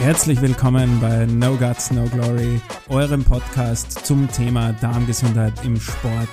Herzlich 0.00 0.40
willkommen 0.40 1.00
bei 1.00 1.26
No 1.26 1.56
Guts, 1.56 1.90
No 1.90 2.04
Glory, 2.04 2.60
eurem 2.88 3.24
Podcast 3.24 4.06
zum 4.06 4.30
Thema 4.30 4.72
Darmgesundheit 4.74 5.52
im 5.64 5.78
Sport. 5.78 6.28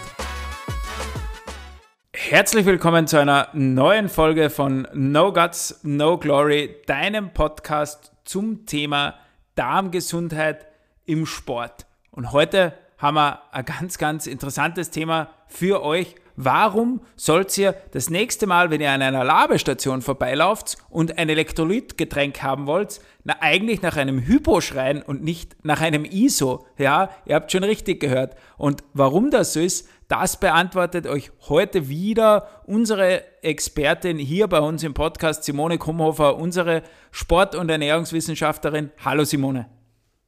Herzlich 2.13 2.67
willkommen 2.67 3.07
zu 3.07 3.19
einer 3.19 3.49
neuen 3.53 4.07
Folge 4.07 4.51
von 4.51 4.87
No 4.93 5.33
Guts, 5.33 5.79
No 5.81 6.19
Glory, 6.19 6.75
deinem 6.85 7.33
Podcast 7.33 8.11
zum 8.23 8.67
Thema 8.67 9.15
Darmgesundheit 9.55 10.67
im 11.07 11.25
Sport. 11.25 11.87
Und 12.11 12.33
heute 12.33 12.73
haben 12.99 13.15
wir 13.15 13.41
ein 13.51 13.65
ganz, 13.65 13.97
ganz 13.97 14.27
interessantes 14.27 14.91
Thema 14.91 15.29
für 15.47 15.81
euch 15.81 16.15
Warum 16.37 17.01
sollt 17.15 17.57
ihr 17.57 17.75
das 17.91 18.09
nächste 18.09 18.45
Mal, 18.45 18.69
wenn 18.69 18.81
ihr 18.81 18.91
an 18.91 19.01
einer 19.01 19.23
Labestation 19.23 20.01
vorbeilauft 20.01 20.77
und 20.89 21.17
ein 21.17 21.29
Elektrolytgetränk 21.29 22.43
haben 22.43 22.67
wollt, 22.67 22.99
na, 23.23 23.37
eigentlich 23.39 23.81
nach 23.81 23.95
einem 23.95 24.19
Hypo 24.19 24.59
schreien 24.59 25.01
und 25.01 25.23
nicht 25.23 25.55
nach 25.63 25.79
einem 25.79 26.03
ISO? 26.03 26.65
Ja, 26.77 27.09
ihr 27.25 27.35
habt 27.35 27.51
schon 27.51 27.63
richtig 27.63 28.01
gehört. 28.01 28.35
Und 28.57 28.83
warum 28.93 29.31
das 29.31 29.53
so 29.53 29.61
ist, 29.61 29.87
das 30.09 30.39
beantwortet 30.39 31.07
euch 31.07 31.31
heute 31.47 31.87
wieder 31.87 32.49
unsere 32.65 33.23
Expertin 33.41 34.17
hier 34.17 34.47
bei 34.47 34.59
uns 34.59 34.83
im 34.83 34.93
Podcast, 34.93 35.45
Simone 35.45 35.77
Kumhofer, 35.77 36.35
unsere 36.35 36.83
Sport- 37.11 37.55
und 37.55 37.69
Ernährungswissenschaftlerin. 37.69 38.91
Hallo 39.03 39.23
Simone. 39.23 39.67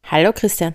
Hallo 0.03 0.31
Christian. 0.34 0.73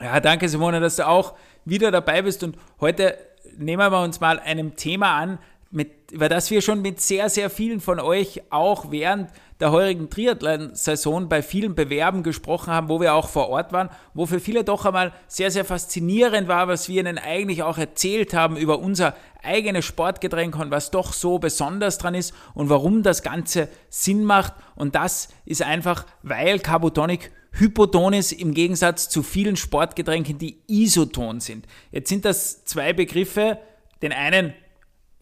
Ja, 0.00 0.20
danke 0.20 0.48
Simone, 0.48 0.80
dass 0.80 0.96
du 0.96 1.06
auch 1.06 1.34
wieder 1.64 1.90
dabei 1.90 2.22
bist 2.22 2.42
und 2.42 2.58
heute 2.80 3.16
nehmen 3.56 3.90
wir 3.90 4.02
uns 4.02 4.20
mal 4.20 4.38
einem 4.38 4.76
Thema 4.76 5.16
an, 5.16 5.38
mit, 5.70 6.12
über 6.12 6.28
das 6.28 6.50
wir 6.50 6.62
schon 6.62 6.80
mit 6.80 7.00
sehr, 7.00 7.28
sehr 7.28 7.50
vielen 7.50 7.80
von 7.80 8.00
euch 8.00 8.42
auch 8.50 8.90
während 8.90 9.30
der 9.60 9.72
heurigen 9.72 10.10
Triathlon-Saison 10.10 11.28
bei 11.28 11.42
vielen 11.42 11.74
Bewerben 11.74 12.22
gesprochen 12.22 12.72
haben, 12.72 12.88
wo 12.88 13.00
wir 13.00 13.14
auch 13.14 13.28
vor 13.28 13.48
Ort 13.48 13.72
waren, 13.72 13.88
wo 14.12 14.26
für 14.26 14.38
viele 14.38 14.64
doch 14.64 14.84
einmal 14.84 15.12
sehr, 15.28 15.50
sehr 15.50 15.64
faszinierend 15.64 16.46
war, 16.46 16.68
was 16.68 16.88
wir 16.88 17.00
ihnen 17.00 17.18
eigentlich 17.18 17.62
auch 17.62 17.78
erzählt 17.78 18.34
haben 18.34 18.56
über 18.56 18.78
unser 18.78 19.14
eigenes 19.42 19.84
Sportgetränk 19.84 20.58
und 20.58 20.70
was 20.70 20.90
doch 20.90 21.12
so 21.12 21.38
besonders 21.38 21.98
dran 21.98 22.14
ist 22.14 22.34
und 22.54 22.68
warum 22.68 23.02
das 23.02 23.22
Ganze 23.22 23.68
Sinn 23.88 24.24
macht. 24.24 24.52
Und 24.74 24.94
das 24.94 25.28
ist 25.46 25.62
einfach, 25.62 26.04
weil 26.22 26.58
Carbotonic 26.58 27.32
hypoton 27.58 28.12
ist 28.12 28.32
im 28.32 28.54
Gegensatz 28.54 29.08
zu 29.08 29.22
vielen 29.22 29.56
Sportgetränken, 29.56 30.38
die 30.38 30.58
isoton 30.66 31.40
sind. 31.40 31.66
Jetzt 31.90 32.08
sind 32.08 32.24
das 32.24 32.64
zwei 32.64 32.92
Begriffe. 32.92 33.58
Den 34.02 34.12
einen 34.12 34.54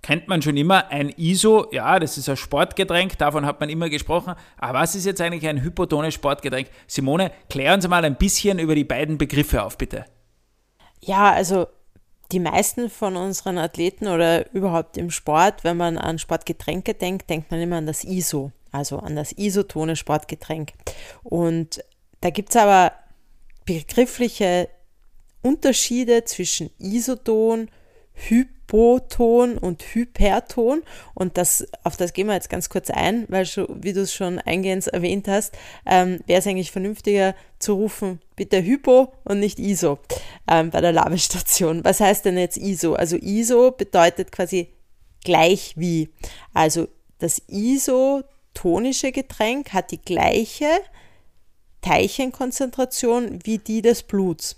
kennt 0.04 0.28
man 0.28 0.42
schon 0.42 0.56
immer, 0.56 0.90
ein 0.90 1.08
ISO, 1.08 1.66
ja, 1.72 1.98
das 1.98 2.18
ist 2.18 2.28
ein 2.28 2.36
Sportgetränk, 2.36 3.16
davon 3.18 3.46
hat 3.46 3.58
man 3.58 3.70
immer 3.70 3.88
gesprochen. 3.88 4.34
Aber 4.58 4.80
was 4.80 4.94
ist 4.94 5.06
jetzt 5.06 5.20
eigentlich 5.20 5.48
ein 5.48 5.62
hypotones 5.62 6.14
Sportgetränk? 6.14 6.68
Simone, 6.86 7.32
klär 7.48 7.72
uns 7.74 7.88
mal 7.88 8.04
ein 8.04 8.16
bisschen 8.16 8.58
über 8.58 8.74
die 8.74 8.84
beiden 8.84 9.16
Begriffe 9.16 9.62
auf, 9.62 9.78
bitte. 9.78 10.04
Ja, 11.00 11.32
also 11.32 11.66
die 12.32 12.40
meisten 12.40 12.90
von 12.90 13.16
unseren 13.16 13.58
Athleten 13.58 14.06
oder 14.06 14.52
überhaupt 14.52 14.98
im 14.98 15.10
Sport, 15.10 15.64
wenn 15.64 15.78
man 15.78 15.96
an 15.96 16.18
Sportgetränke 16.18 16.94
denkt, 16.94 17.30
denkt 17.30 17.50
man 17.50 17.60
immer 17.60 17.76
an 17.76 17.86
das 17.86 18.04
ISO, 18.04 18.52
also 18.72 18.98
an 18.98 19.16
das 19.16 19.32
isotone 19.32 19.96
Sportgetränk. 19.96 20.72
Und 21.22 21.82
da 22.24 22.30
gibt 22.30 22.48
es 22.48 22.56
aber 22.56 22.92
begriffliche 23.66 24.70
Unterschiede 25.42 26.24
zwischen 26.24 26.70
Isoton, 26.78 27.68
Hypoton 28.14 29.58
und 29.58 29.82
Hyperton. 29.82 30.82
Und 31.12 31.36
das, 31.36 31.66
auf 31.82 31.98
das 31.98 32.14
gehen 32.14 32.26
wir 32.26 32.32
jetzt 32.32 32.48
ganz 32.48 32.70
kurz 32.70 32.88
ein, 32.88 33.26
weil, 33.28 33.44
schon, 33.44 33.66
wie 33.84 33.92
du 33.92 34.00
es 34.00 34.14
schon 34.14 34.38
eingehend 34.38 34.86
erwähnt 34.86 35.28
hast, 35.28 35.54
ähm, 35.84 36.18
wäre 36.24 36.38
es 36.38 36.46
eigentlich 36.46 36.70
vernünftiger 36.70 37.34
zu 37.58 37.74
rufen, 37.74 38.22
bitte 38.36 38.64
Hypo 38.64 39.12
und 39.24 39.38
nicht 39.38 39.58
ISO 39.58 39.98
ähm, 40.50 40.70
bei 40.70 40.80
der 40.80 40.92
Labestation. 40.92 41.84
Was 41.84 42.00
heißt 42.00 42.24
denn 42.24 42.38
jetzt 42.38 42.56
ISO? 42.56 42.94
Also 42.94 43.16
ISO 43.16 43.70
bedeutet 43.70 44.32
quasi 44.32 44.70
gleich 45.24 45.74
wie. 45.76 46.08
Also 46.54 46.88
das 47.18 47.42
isotonische 47.48 49.12
Getränk 49.12 49.74
hat 49.74 49.90
die 49.90 50.00
gleiche 50.00 50.70
Teilchenkonzentration 51.84 53.40
wie 53.44 53.58
die 53.58 53.82
des 53.82 54.02
Bluts. 54.02 54.56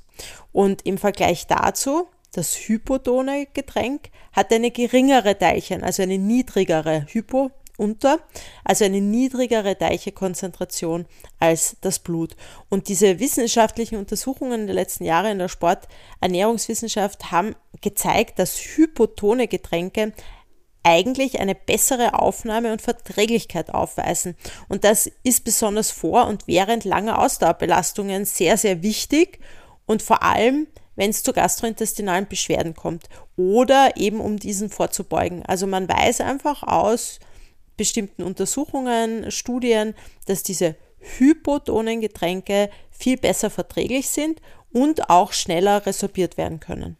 Und 0.52 0.86
im 0.86 0.96
Vergleich 0.96 1.46
dazu, 1.46 2.06
das 2.32 2.54
hypotone 2.54 3.46
Getränk 3.52 4.10
hat 4.32 4.52
eine 4.52 4.70
geringere 4.70 5.36
Teilchen, 5.36 5.82
also 5.82 6.02
eine 6.02 6.18
niedrigere 6.18 7.06
Hypo 7.08 7.50
unter, 7.78 8.20
also 8.64 8.84
eine 8.84 9.00
niedrigere 9.00 9.76
Teilchenkonzentration 9.76 11.06
als 11.38 11.76
das 11.80 11.98
Blut. 11.98 12.36
Und 12.68 12.88
diese 12.88 13.18
wissenschaftlichen 13.18 13.98
Untersuchungen 13.98 14.66
der 14.66 14.74
letzten 14.74 15.04
Jahre 15.04 15.30
in 15.30 15.38
der 15.38 15.48
Sporternährungswissenschaft 15.48 17.30
haben 17.32 17.54
gezeigt, 17.80 18.38
dass 18.38 18.58
hypotone 18.58 19.48
Getränke 19.48 20.12
eigentlich 20.86 21.40
eine 21.40 21.56
bessere 21.56 22.14
Aufnahme 22.14 22.70
und 22.70 22.80
Verträglichkeit 22.80 23.74
aufweisen. 23.74 24.36
Und 24.68 24.84
das 24.84 25.10
ist 25.24 25.42
besonders 25.42 25.90
vor 25.90 26.28
und 26.28 26.46
während 26.46 26.84
langer 26.84 27.18
Ausdauerbelastungen 27.18 28.24
sehr, 28.24 28.56
sehr 28.56 28.84
wichtig 28.84 29.40
und 29.86 30.00
vor 30.00 30.22
allem, 30.22 30.68
wenn 30.94 31.10
es 31.10 31.24
zu 31.24 31.32
gastrointestinalen 31.32 32.28
Beschwerden 32.28 32.74
kommt 32.74 33.08
oder 33.36 33.96
eben 33.96 34.20
um 34.20 34.38
diesen 34.38 34.70
vorzubeugen. 34.70 35.44
Also 35.44 35.66
man 35.66 35.88
weiß 35.88 36.20
einfach 36.20 36.62
aus 36.62 37.18
bestimmten 37.76 38.22
Untersuchungen, 38.22 39.32
Studien, 39.32 39.92
dass 40.26 40.44
diese 40.44 40.76
hypotonen 41.18 42.00
Getränke 42.00 42.70
viel 42.90 43.16
besser 43.16 43.50
verträglich 43.50 44.08
sind 44.08 44.40
und 44.72 45.10
auch 45.10 45.32
schneller 45.32 45.84
resorbiert 45.84 46.36
werden 46.36 46.60
können. 46.60 46.96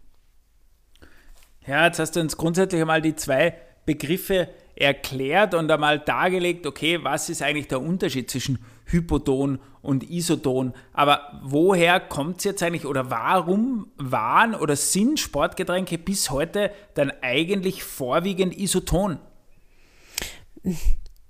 Ja, 1.69 1.87
jetzt 1.87 2.01
hast 2.01 2.17
du 2.17 2.21
uns 2.21 2.37
grundsätzlich 2.37 2.81
einmal 2.81 3.01
die 3.01 3.15
zwei 3.15 3.55
Begriffe 3.87 4.49
erklärt 4.75 5.55
und 5.55 5.71
einmal 5.71 5.99
dargelegt, 5.99 6.67
okay, 6.67 7.03
was 7.03 7.31
ist 7.31 7.41
eigentlich 7.41 7.69
der 7.69 7.81
Unterschied 7.81 8.31
zwischen 8.31 8.59
Hypoton 8.85 9.59
und 9.83 10.11
Isoton. 10.11 10.75
Aber 10.93 11.41
woher 11.43 11.99
kommt 12.01 12.39
es 12.39 12.45
jetzt 12.45 12.63
eigentlich 12.63 12.85
oder 12.85 13.11
warum 13.11 13.91
waren 13.97 14.55
oder 14.55 14.77
sind 14.77 15.19
Sportgetränke 15.19 15.99
bis 15.99 16.31
heute 16.31 16.71
dann 16.95 17.13
eigentlich 17.23 17.83
vorwiegend 17.83 18.57
Isoton? 18.57 19.19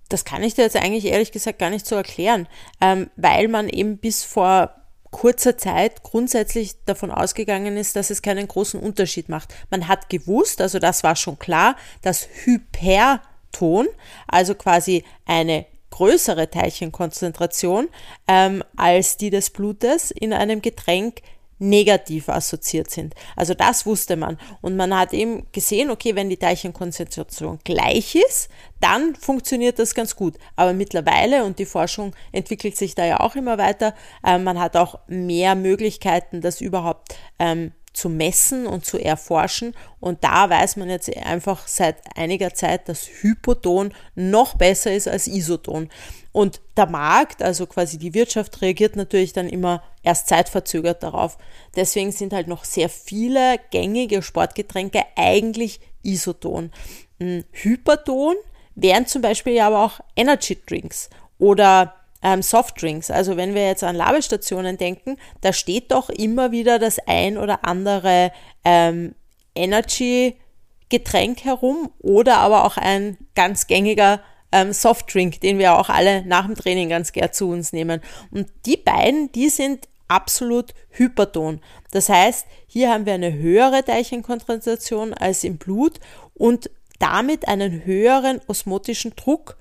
Das 0.09 0.25
kann 0.25 0.43
ich 0.43 0.55
dir 0.55 0.63
jetzt 0.63 0.77
eigentlich 0.77 1.07
ehrlich 1.07 1.33
gesagt 1.33 1.59
gar 1.59 1.71
nicht 1.71 1.87
so 1.87 1.97
erklären, 1.97 2.49
ähm, 2.81 3.11
weil 3.17 3.49
man 3.49 3.69
eben 3.69 3.99
bis 3.99 4.25
vor 4.25 4.71
kurzer 5.11 5.57
Zeit 5.57 6.03
grundsätzlich 6.03 6.75
davon 6.85 7.11
ausgegangen 7.11 7.77
ist, 7.77 7.97
dass 7.97 8.11
es 8.11 8.23
keinen 8.23 8.49
großen 8.49 8.81
Unterschied 8.81 9.29
macht. 9.29 9.55
Man 9.71 9.89
hat 9.89 10.09
gewusst, 10.09 10.61
also 10.61 10.79
das 10.79 11.03
war 11.03 11.17
schon 11.17 11.39
klar, 11.39 11.77
dass 12.03 12.29
Hyperton, 12.45 13.87
also 14.27 14.55
quasi 14.55 15.05
eine 15.25 15.67
größere 15.91 16.51
Teilchenkonzentration 16.51 17.89
ähm, 18.29 18.63
als 18.77 19.17
die 19.17 19.31
des 19.31 19.51
Blutes 19.51 20.11
in 20.11 20.33
einem 20.33 20.61
Getränk 20.61 21.23
negativ 21.59 22.29
assoziiert 22.29 22.91
sind. 22.91 23.15
Also 23.35 23.55
das 23.55 23.87
wusste 23.87 24.17
man. 24.17 24.39
Und 24.61 24.77
man 24.77 24.97
hat 24.97 25.13
eben 25.13 25.47
gesehen, 25.53 25.91
okay, 25.91 26.15
wenn 26.15 26.29
die 26.29 26.37
Teilchenkonzentration 26.37 27.59
gleich 27.65 28.15
ist, 28.15 28.49
dann 28.81 29.15
funktioniert 29.15 29.79
das 29.79 29.95
ganz 29.95 30.17
gut. 30.17 30.37
Aber 30.55 30.73
mittlerweile, 30.73 31.45
und 31.45 31.59
die 31.59 31.67
Forschung 31.67 32.15
entwickelt 32.33 32.77
sich 32.77 32.95
da 32.95 33.05
ja 33.05 33.21
auch 33.21 33.37
immer 33.37 33.59
weiter, 33.59 33.95
äh, 34.25 34.39
man 34.39 34.61
hat 34.61 34.77
auch 34.77 34.99
mehr 35.07 35.55
Möglichkeiten, 35.55 36.41
das 36.41 36.61
überhaupt 36.61 37.17
ähm, 37.39 37.73
zu 37.97 38.11
messen 38.11 38.67
und 38.67 38.85
zu 38.85 38.99
erforschen. 38.99 39.75
Und 40.01 40.23
da 40.23 40.51
weiß 40.51 40.77
man 40.77 40.91
jetzt 40.91 41.15
einfach 41.17 41.67
seit 41.67 41.97
einiger 42.15 42.53
Zeit, 42.53 42.89
dass 42.89 43.09
Hypoton 43.23 43.93
noch 44.15 44.55
besser 44.55 44.93
ist 44.93 45.09
als 45.09 45.27
Isoton. 45.27 45.89
Und 46.33 46.61
der 46.77 46.87
Markt, 46.87 47.43
also 47.43 47.67
quasi 47.67 47.97
die 47.97 48.13
Wirtschaft, 48.13 48.61
reagiert 48.61 48.97
natürlich 48.97 49.33
dann 49.33 49.49
immer 49.49 49.83
erst 50.03 50.29
zeitverzögert 50.29 51.03
darauf. 51.03 51.39
Deswegen 51.75 52.13
sind 52.13 52.35
halt 52.35 52.49
noch 52.49 52.65
sehr 52.65 52.91
viele 52.91 53.59
gängige 53.71 54.21
Sportgetränke 54.21 55.03
eigentlich 55.17 55.81
Isoton. 56.03 56.71
Hm, 57.19 57.45
Hyperton 57.53 58.37
wären 58.75 59.07
zum 59.07 59.23
Beispiel 59.23 59.55
ja 59.55 59.69
aber 59.69 59.83
auch 59.83 60.01
Energy 60.15 60.59
Drinks 60.67 61.09
oder 61.39 61.95
ähm, 62.27 62.43
Softdrinks. 62.43 63.13
Also 63.13 63.37
wenn 63.37 63.55
wir 63.55 63.69
jetzt 63.69 63.85
an 63.85 63.95
Labestationen 63.95 64.77
denken, 64.77 65.17
da 65.43 65.53
steht 65.53 65.93
doch 65.93 66.11
immer 66.11 66.51
wieder 66.51 66.81
das 66.81 66.99
ein 67.07 67.39
oder 67.39 67.65
andere 67.65 68.33
ähm, 68.65 69.15
Energy-Getränk 69.55 71.45
herum 71.45 71.93
oder 72.01 72.39
aber 72.39 72.65
auch 72.65 72.79
ein 72.79 73.17
ganz 73.37 73.69
gängiger 73.69 74.21
ähm, 74.51 74.73
Softdrink, 74.73 75.41
den 75.41 75.61
wir 75.61 75.79
auch 75.79 75.89
alle 75.89 76.27
nach 76.27 76.47
dem 76.47 76.57
Training 76.57 76.89
ganz 76.89 77.13
gern 77.13 77.33
zu 77.33 77.49
uns 77.49 77.73
nehmen. 77.73 78.01
Und 78.33 78.49
die 78.67 78.77
beiden, 78.77 79.31
die 79.31 79.49
sind 79.49 79.89
absolut 80.09 80.75
hyperton. 80.91 81.61
Das 81.93 82.09
heißt, 82.09 82.45
hier 82.67 82.91
haben 82.91 83.07
wir 83.07 83.15
eine 83.15 83.35
höhere 83.35 83.85
Teilchenkonzentration 83.85 85.15
als 85.15 85.45
im 85.45 85.59
Blut 85.59 86.01
und 86.35 86.71
damit 86.99 87.47
einen 87.47 87.85
höheren 87.85 88.41
osmotischen 88.49 89.15
Druck 89.15 89.57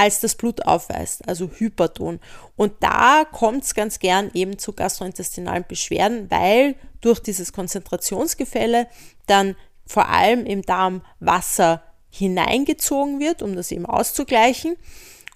als 0.00 0.18
das 0.18 0.34
Blut 0.34 0.66
aufweist, 0.66 1.28
also 1.28 1.50
Hyperton. 1.58 2.20
Und 2.56 2.72
da 2.80 3.26
kommt 3.30 3.64
es 3.64 3.74
ganz 3.74 3.98
gern 3.98 4.30
eben 4.32 4.58
zu 4.58 4.72
gastrointestinalen 4.72 5.66
Beschwerden, 5.68 6.30
weil 6.30 6.74
durch 7.02 7.20
dieses 7.20 7.52
Konzentrationsgefälle 7.52 8.86
dann 9.26 9.56
vor 9.86 10.08
allem 10.08 10.46
im 10.46 10.62
Darm 10.62 11.02
Wasser 11.18 11.82
hineingezogen 12.08 13.20
wird, 13.20 13.42
um 13.42 13.54
das 13.54 13.70
eben 13.72 13.84
auszugleichen. 13.84 14.76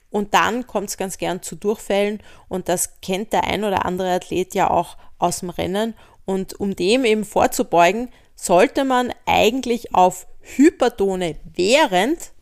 Und 0.08 0.32
dann 0.32 0.67
kommt 0.67 0.88
es 0.88 0.96
ganz 0.96 1.19
gern 1.19 1.43
zu 1.43 1.56
Durchfällen 1.56 2.22
und 2.49 2.70
das 2.70 3.02
kennt 3.02 3.34
der 3.34 3.44
ein 3.44 3.64
oder 3.64 3.84
andere 3.84 4.14
Athlet 4.14 4.55
ja 4.55 4.70
auch 4.70 4.96
aus 5.19 5.40
dem 5.40 5.50
Rennen. 5.50 5.93
Und 6.25 6.58
um 6.58 6.75
dem 6.75 7.05
eben 7.05 7.26
vorzubeugen, 7.26 8.08
sollte 8.34 8.87
man 8.87 9.12
eigentlich 9.26 9.94
auf 9.94 10.26
Hypertone 10.40 11.37
während 11.55 12.32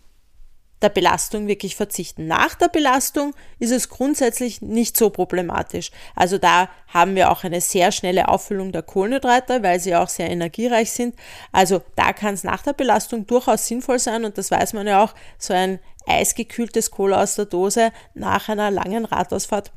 der 0.82 0.88
Belastung 0.88 1.46
wirklich 1.46 1.76
verzichten. 1.76 2.26
Nach 2.26 2.54
der 2.54 2.68
Belastung 2.68 3.34
ist 3.58 3.70
es 3.70 3.88
grundsätzlich 3.88 4.62
nicht 4.62 4.96
so 4.96 5.10
problematisch. 5.10 5.90
Also 6.14 6.38
da 6.38 6.68
haben 6.88 7.14
wir 7.14 7.30
auch 7.30 7.44
eine 7.44 7.60
sehr 7.60 7.92
schnelle 7.92 8.28
Auffüllung 8.28 8.72
der 8.72 8.82
Kohlenhydrate, 8.82 9.62
weil 9.62 9.80
sie 9.80 9.94
auch 9.94 10.08
sehr 10.08 10.30
energiereich 10.30 10.92
sind. 10.92 11.14
Also 11.52 11.82
da 11.96 12.12
kann 12.12 12.34
es 12.34 12.44
nach 12.44 12.62
der 12.62 12.72
Belastung 12.72 13.26
durchaus 13.26 13.66
sinnvoll 13.66 13.98
sein 13.98 14.24
und 14.24 14.38
das 14.38 14.50
weiß 14.50 14.72
man 14.72 14.86
ja 14.86 15.02
auch, 15.02 15.14
so 15.38 15.54
ein 15.54 15.78
eisgekühltes 16.06 16.90
Cola 16.90 17.22
aus 17.22 17.36
der 17.36 17.46
Dose 17.46 17.92
nach 18.14 18.48
einer 18.48 18.70
langen 18.70 19.04
Radausfahrt 19.04 19.72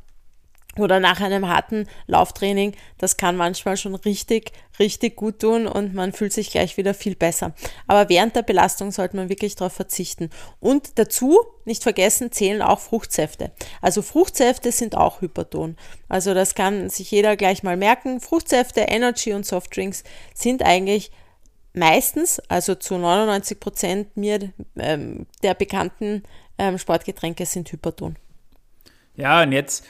oder 0.78 1.00
nach 1.00 1.20
einem 1.20 1.48
harten 1.48 1.88
Lauftraining, 2.06 2.72
das 2.98 3.16
kann 3.16 3.36
manchmal 3.36 3.76
schon 3.76 3.94
richtig, 3.94 4.52
richtig 4.78 5.16
gut 5.16 5.40
tun 5.40 5.66
und 5.66 5.94
man 5.94 6.12
fühlt 6.12 6.32
sich 6.32 6.50
gleich 6.50 6.76
wieder 6.76 6.94
viel 6.94 7.14
besser. 7.14 7.54
Aber 7.86 8.08
während 8.08 8.36
der 8.36 8.42
Belastung 8.42 8.92
sollte 8.92 9.16
man 9.16 9.28
wirklich 9.28 9.56
darauf 9.56 9.72
verzichten. 9.72 10.30
Und 10.60 10.98
dazu, 10.98 11.40
nicht 11.64 11.82
vergessen, 11.82 12.32
zählen 12.32 12.62
auch 12.62 12.80
Fruchtsäfte. 12.80 13.52
Also 13.80 14.02
Fruchtsäfte 14.02 14.72
sind 14.72 14.96
auch 14.96 15.20
Hyperton. 15.20 15.76
Also 16.08 16.34
das 16.34 16.54
kann 16.54 16.90
sich 16.90 17.10
jeder 17.10 17.36
gleich 17.36 17.62
mal 17.62 17.76
merken. 17.76 18.20
Fruchtsäfte, 18.20 18.80
Energy 18.80 19.32
und 19.32 19.46
Softdrinks 19.46 20.04
sind 20.34 20.62
eigentlich 20.62 21.10
meistens, 21.76 22.40
also 22.48 22.74
zu 22.74 22.96
99 22.96 23.60
Prozent 23.60 24.16
mir 24.16 24.52
ähm, 24.76 25.26
der 25.42 25.54
bekannten 25.54 26.22
ähm, 26.58 26.78
Sportgetränke 26.78 27.46
sind 27.46 27.70
Hyperton. 27.70 28.16
Ja, 29.14 29.42
und 29.42 29.52
jetzt 29.52 29.84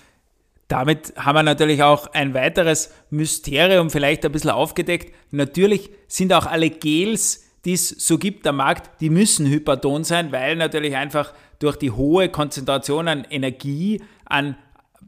damit 0.69 1.15
haben 1.17 1.37
wir 1.37 1.43
natürlich 1.43 1.83
auch 1.83 2.09
ein 2.09 2.35
weiteres 2.35 2.93
Mysterium 3.11 3.91
vielleicht 3.91 4.25
ein 4.25 4.33
bisschen 4.33 4.51
aufgedeckt. 4.51 5.15
Natürlich 5.31 5.91
sind 6.09 6.33
auch 6.33 6.47
alle 6.47 6.71
Gels, 6.71 7.45
die 7.65 7.75
es 7.75 7.89
so 7.89 8.19
gibt 8.19 8.47
am 8.47 8.57
Markt, 8.57 9.01
die 9.01 9.11
müssen 9.11 9.47
hyperton 9.47 10.05
sein, 10.05 10.33
weil 10.33 10.57
natürlich 10.57 10.97
einfach 10.97 11.33
durch 11.59 11.77
die 11.77 11.91
hohe 11.91 12.29
Konzentration 12.29 13.09
an 13.09 13.25
Energie 13.25 14.03
an, 14.25 14.57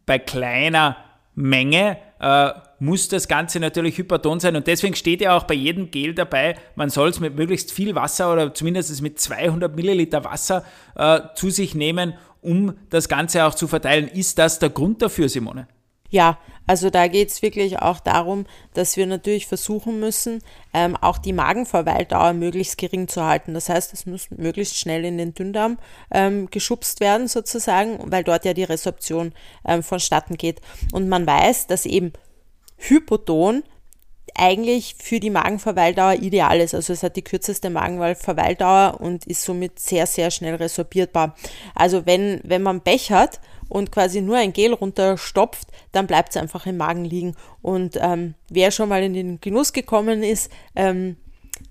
bei 0.06 0.18
kleiner 0.18 0.96
Menge 1.34 1.98
äh, 2.20 2.50
muss 2.80 3.08
das 3.08 3.28
Ganze 3.28 3.60
natürlich 3.60 3.98
hyperton 3.98 4.40
sein 4.40 4.56
und 4.56 4.66
deswegen 4.66 4.94
steht 4.94 5.20
ja 5.20 5.36
auch 5.36 5.44
bei 5.44 5.54
jedem 5.54 5.90
Gel 5.90 6.14
dabei, 6.14 6.56
man 6.74 6.90
soll 6.90 7.10
es 7.10 7.20
mit 7.20 7.36
möglichst 7.36 7.72
viel 7.72 7.94
Wasser 7.94 8.32
oder 8.32 8.54
zumindest 8.54 9.00
mit 9.02 9.20
200 9.20 9.74
Milliliter 9.74 10.24
Wasser 10.24 10.64
äh, 10.96 11.20
zu 11.34 11.50
sich 11.50 11.74
nehmen 11.74 12.14
um 12.42 12.74
das 12.90 13.08
Ganze 13.08 13.44
auch 13.44 13.54
zu 13.54 13.68
verteilen. 13.68 14.08
Ist 14.08 14.38
das 14.38 14.58
der 14.58 14.70
Grund 14.70 15.02
dafür, 15.02 15.28
Simone? 15.28 15.68
Ja, 16.10 16.38
also 16.66 16.90
da 16.90 17.06
geht 17.08 17.28
es 17.30 17.42
wirklich 17.42 17.80
auch 17.80 18.00
darum, 18.00 18.46
dass 18.72 18.96
wir 18.96 19.06
natürlich 19.06 19.46
versuchen 19.46 20.00
müssen, 20.00 20.42
ähm, 20.72 20.96
auch 20.96 21.18
die 21.18 21.32
Magenverweildauer 21.32 22.32
möglichst 22.32 22.78
gering 22.78 23.08
zu 23.08 23.24
halten. 23.24 23.54
Das 23.54 23.68
heißt, 23.68 23.92
es 23.92 24.06
muss 24.06 24.30
möglichst 24.30 24.78
schnell 24.78 25.04
in 25.04 25.18
den 25.18 25.34
Dünndarm 25.34 25.78
ähm, 26.10 26.48
geschubst 26.50 27.00
werden 27.00 27.28
sozusagen, 27.28 27.98
weil 28.10 28.24
dort 28.24 28.44
ja 28.44 28.54
die 28.54 28.64
Resorption 28.64 29.32
ähm, 29.66 29.82
vonstatten 29.82 30.36
geht. 30.36 30.60
Und 30.92 31.08
man 31.08 31.26
weiß, 31.26 31.66
dass 31.66 31.84
eben 31.84 32.12
Hypoton 32.76 33.62
eigentlich 34.34 34.96
für 34.98 35.20
die 35.20 35.30
Magenverweildauer 35.30 36.14
ideal 36.14 36.60
ist. 36.60 36.74
Also 36.74 36.92
es 36.92 37.02
hat 37.02 37.16
die 37.16 37.22
kürzeste 37.22 37.70
Magenverweildauer 37.70 39.00
und 39.00 39.26
ist 39.26 39.42
somit 39.42 39.78
sehr, 39.78 40.06
sehr 40.06 40.30
schnell 40.30 40.56
resorbierbar. 40.56 41.34
Also 41.74 42.06
wenn, 42.06 42.40
wenn 42.44 42.62
man 42.62 42.80
Pech 42.80 43.10
hat 43.10 43.40
und 43.68 43.92
quasi 43.92 44.20
nur 44.20 44.36
ein 44.36 44.52
Gel 44.52 44.72
runterstopft, 44.72 45.68
dann 45.92 46.06
bleibt 46.06 46.30
es 46.30 46.36
einfach 46.36 46.66
im 46.66 46.76
Magen 46.76 47.04
liegen. 47.04 47.34
Und 47.62 47.98
ähm, 48.00 48.34
wer 48.48 48.70
schon 48.70 48.88
mal 48.88 49.02
in 49.02 49.14
den 49.14 49.40
Genuss 49.40 49.72
gekommen 49.72 50.22
ist, 50.22 50.50
ähm, 50.74 51.16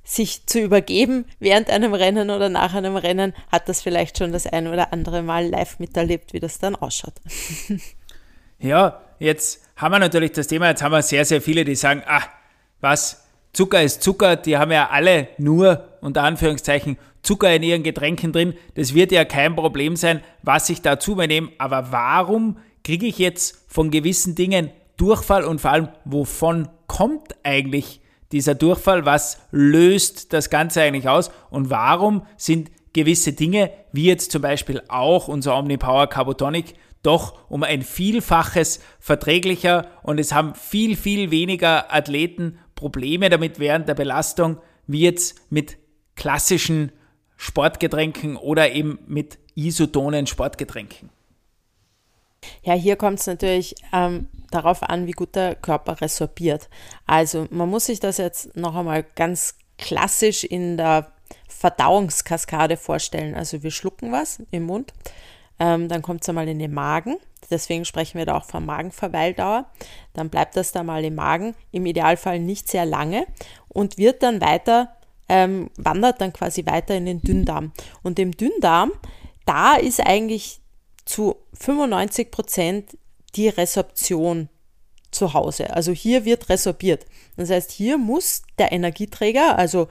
sich 0.04 0.46
zu 0.46 0.60
übergeben 0.60 1.26
während 1.40 1.70
einem 1.70 1.94
Rennen 1.94 2.30
oder 2.30 2.50
nach 2.50 2.74
einem 2.74 2.96
Rennen, 2.96 3.34
hat 3.52 3.68
das 3.68 3.82
vielleicht 3.82 4.18
schon 4.18 4.32
das 4.32 4.48
ein 4.48 4.68
oder 4.68 4.94
andere 4.94 5.22
Mal 5.22 5.48
live 5.48 5.80
miterlebt, 5.80 6.34
wie 6.34 6.40
das 6.40 6.60
dann 6.60 6.76
ausschaut. 6.76 7.16
Ja, 8.60 9.02
jetzt 9.20 9.62
haben 9.76 9.92
wir 9.92 10.00
natürlich 10.00 10.32
das 10.32 10.48
Thema, 10.48 10.70
jetzt 10.70 10.82
haben 10.82 10.92
wir 10.92 11.02
sehr, 11.02 11.26
sehr 11.26 11.42
viele, 11.42 11.64
die 11.64 11.76
sagen, 11.76 12.02
ah, 12.08 12.24
was 12.82 13.28
Zucker 13.54 13.82
ist 13.82 14.04
Zucker, 14.04 14.36
die 14.36 14.58
haben 14.58 14.72
ja 14.72 14.90
alle 14.90 15.30
nur 15.38 15.88
unter 16.02 16.24
Anführungszeichen 16.24 16.98
Zucker 17.24 17.54
in 17.56 17.64
ihren 17.64 17.84
Getränken 17.84 18.32
drin. 18.32 18.54
Das 18.76 18.94
wird 18.94 19.12
ja 19.12 19.26
kein 19.26 19.56
Problem 19.56 19.96
sein, 19.96 20.22
was 20.44 20.70
ich 20.70 20.82
dazu 20.82 21.16
mir 21.16 21.28
nehme. 21.28 21.50
Aber 21.58 21.92
warum 21.92 22.58
kriege 22.84 23.08
ich 23.08 23.18
jetzt 23.18 23.66
von 23.68 23.92
gewissen 23.92 24.36
Dingen 24.36 24.70
Durchfall 24.96 25.44
und 25.44 25.60
vor 25.60 25.72
allem, 25.72 25.90
wovon 26.06 26.70
kommt 26.88 27.36
eigentlich 27.44 28.00
dieser 28.32 28.56
Durchfall? 28.56 29.06
Was 29.06 29.40
löst 29.52 30.34
das 30.34 30.50
Ganze 30.50 30.82
eigentlich 30.82 31.10
aus? 31.10 31.32
Und 31.50 31.70
warum 31.70 32.26
sind 32.38 32.72
gewisse 32.94 33.34
Dinge, 33.34 33.72
wie 33.92 34.06
jetzt 34.06 34.32
zum 34.32 34.42
Beispiel 34.42 34.82
auch 34.88 35.28
unser 35.28 35.58
Omnipower 35.58 36.08
Carbotonic, 36.08 36.76
doch 37.04 37.38
um 37.50 37.64
ein 37.64 37.84
Vielfaches 37.84 38.82
verträglicher 39.00 39.88
und 40.04 40.20
es 40.20 40.34
haben 40.34 40.56
viel, 40.56 40.96
viel 40.96 41.32
weniger 41.32 41.94
Athleten 41.94 42.60
Probleme 42.78 43.30
damit 43.30 43.60
während 43.60 43.90
der 43.90 43.96
Belastung, 43.96 44.58
wie 44.88 45.02
jetzt 45.02 45.52
mit 45.52 45.78
klassischen 46.16 46.94
Sportgetränken 47.36 48.38
oder 48.38 48.72
eben 48.72 49.00
mit 49.06 49.38
isotonen 49.56 50.28
Sportgetränken. 50.28 51.10
Ja, 52.64 52.74
hier 52.74 52.96
kommt 52.96 53.20
es 53.20 53.28
natürlich 53.28 53.76
ähm, 53.92 54.28
darauf 54.52 54.84
an, 54.84 55.08
wie 55.08 55.12
gut 55.12 55.36
der 55.36 55.56
Körper 55.56 56.00
resorbiert. 56.00 56.70
Also 57.06 57.48
man 57.50 57.70
muss 57.70 57.88
sich 57.88 58.00
das 58.00 58.18
jetzt 58.18 58.56
noch 58.56 58.76
einmal 58.76 59.04
ganz 59.16 59.56
klassisch 59.78 60.44
in 60.44 60.78
der 60.78 61.12
Verdauungskaskade 61.48 62.78
vorstellen. 62.78 63.36
Also 63.36 63.64
wir 63.64 63.72
schlucken 63.72 64.12
was 64.12 64.42
im 64.52 64.64
Mund, 64.64 64.94
ähm, 65.60 65.90
dann 65.90 66.02
kommt 66.02 66.22
es 66.22 66.30
einmal 66.30 66.48
in 66.48 66.60
den 66.60 66.74
Magen. 66.74 67.18
Deswegen 67.50 67.86
sprechen 67.86 68.18
wir 68.18 68.26
da 68.26 68.38
auch 68.38 68.46
von 68.46 68.66
Magenverweildauer. 68.66 69.70
Dann 70.14 70.30
bleibt 70.30 70.58
das 70.58 70.72
da 70.72 70.84
mal 70.84 71.04
im 71.06 71.16
Magen, 71.16 71.56
im 71.72 71.86
Idealfall 71.86 72.40
nicht 72.40 72.68
sehr 72.70 72.86
lange 72.86 73.26
und 73.68 73.98
wird 73.98 74.24
dann 74.24 74.42
weiter, 74.42 74.96
ähm, 75.30 75.70
wandert 75.78 76.22
dann 76.22 76.34
quasi 76.34 76.66
weiter 76.66 76.96
in 76.96 77.06
den 77.06 77.22
Dünndarm. 77.22 77.72
Und 78.04 78.20
im 78.20 78.36
Dünndarm, 78.36 78.92
da 79.46 79.76
ist 79.76 80.06
eigentlich 80.06 80.60
zu 81.06 81.36
95 81.54 82.32
Prozent 82.32 82.98
die 83.36 83.48
Resorption 83.48 84.50
zu 85.12 85.34
Hause. 85.34 85.74
Also 85.74 85.92
hier 85.92 86.26
wird 86.26 86.50
resorbiert. 86.50 87.06
Das 87.38 87.50
heißt, 87.50 87.72
hier 87.72 87.98
muss 87.98 88.44
der 88.58 88.72
Energieträger, 88.72 89.58
also 89.58 89.88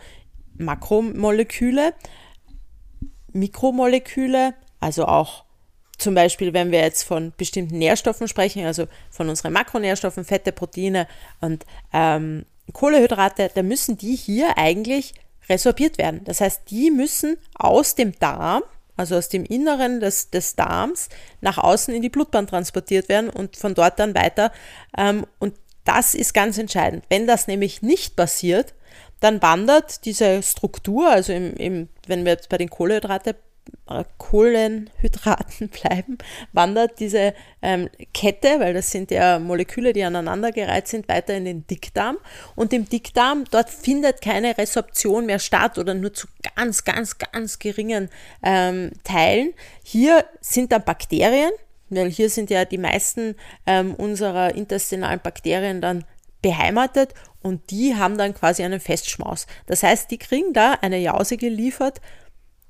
Makromoleküle, 0.59 1.95
Mikromoleküle, 3.33 4.55
also 4.81 5.07
auch 5.07 5.46
zum 5.99 6.15
Beispiel, 6.15 6.53
wenn 6.53 6.71
wir 6.71 6.81
jetzt 6.81 7.05
von 7.05 7.33
bestimmten 7.37 7.79
Nährstoffen 7.79 8.29
sprechen, 8.29 8.65
also 8.65 8.87
von 9.11 9.29
unseren 9.29 9.53
Makronährstoffen, 9.53 10.25
Fette, 10.25 10.53
Proteine 10.53 11.07
und 11.41 11.65
ähm, 11.93 12.45
Kohlehydrate, 12.73 13.51
dann 13.55 13.69
müssen 13.69 13.97
die 13.97 14.17
hier 14.17 14.59
eigentlich 14.59 15.15
resorbiert 15.49 15.99
werden. 15.99 16.23
Das 16.25 16.41
heißt, 16.41 16.63
die 16.71 16.91
müssen 16.91 17.39
aus 17.55 17.95
dem 17.95 18.19
Darm, 18.19 18.63
also 18.97 19.17
aus 19.17 19.29
dem 19.29 19.45
Inneren 19.45 20.01
des, 20.01 20.31
des 20.31 20.57
Darms, 20.57 21.09
nach 21.41 21.59
außen 21.59 21.95
in 21.95 22.03
die 22.03 22.09
Blutbahn 22.09 22.47
transportiert 22.47 23.09
werden 23.09 23.31
und 23.31 23.57
von 23.57 23.75
dort 23.75 23.99
dann 23.99 24.15
weiter. 24.15 24.53
Ähm, 24.97 25.27
und 25.39 25.55
das 25.85 26.15
ist 26.15 26.35
ganz 26.35 26.59
entscheidend. 26.59 27.05
Wenn 27.09 27.27
das 27.27 27.47
nämlich 27.47 27.83
nicht 27.83 28.17
passiert, 28.17 28.75
dann 29.21 29.41
wandert 29.41 30.05
diese 30.05 30.43
Struktur, 30.43 31.09
also 31.09 31.33
im, 31.33 31.55
im, 31.55 31.89
wenn 32.07 32.25
wir 32.25 32.33
jetzt 32.33 32.49
bei 32.49 32.59
den 32.59 32.69
Kohlenhydraten 32.69 33.33
äh, 33.33 33.37
Kohlenhydraten 34.19 35.69
bleiben, 35.83 36.19
wandert 36.53 36.99
diese 36.99 37.35
ähm, 37.63 37.89
Kette, 38.13 38.59
weil 38.59 38.75
das 38.75 38.91
sind 38.91 39.11
ja 39.11 39.39
Moleküle, 39.39 39.93
die 39.93 40.03
aneinandergereiht 40.03 40.89
sind, 40.89 41.09
weiter 41.09 41.35
in 41.35 41.45
den 41.45 41.67
Dickdarm. 41.67 42.19
Und 42.57 42.73
im 42.73 42.89
Dickdarm, 42.89 43.45
dort 43.51 43.71
findet 43.71 44.21
keine 44.21 44.59
Resorption 44.59 45.27
mehr 45.27 45.39
statt 45.39 45.79
oder 45.79 45.95
nur 45.95 46.13
zu 46.13 46.27
ganz, 46.57 46.85
ganz, 46.85 47.19
ganz 47.19 47.59
geringen 47.59 48.09
ähm, 48.43 48.91
Teilen. 49.05 49.55
Hier 49.85 50.25
sind 50.41 50.73
dann 50.73 50.85
Bakterien, 50.85 51.53
weil 51.89 52.11
hier 52.11 52.31
sind 52.31 52.51
ja 52.51 52.65
die 52.65 52.79
meisten 52.79 53.37
ähm, 53.67 53.95
unserer 53.95 54.55
intestinalen 54.55 55.21
Bakterien 55.21 55.81
dann 55.81 56.05
beheimatet 56.43 57.15
und 57.43 57.71
die 57.71 57.95
haben 57.95 58.19
dann 58.19 58.35
quasi 58.35 58.65
einen 58.65 58.81
Festschmaus. 58.81 59.47
Das 59.67 59.85
heißt, 59.85 60.11
die 60.11 60.19
kriegen 60.19 60.53
da 60.53 60.73
eine 60.81 60.99
Jause 60.99 61.37
geliefert, 61.37 62.01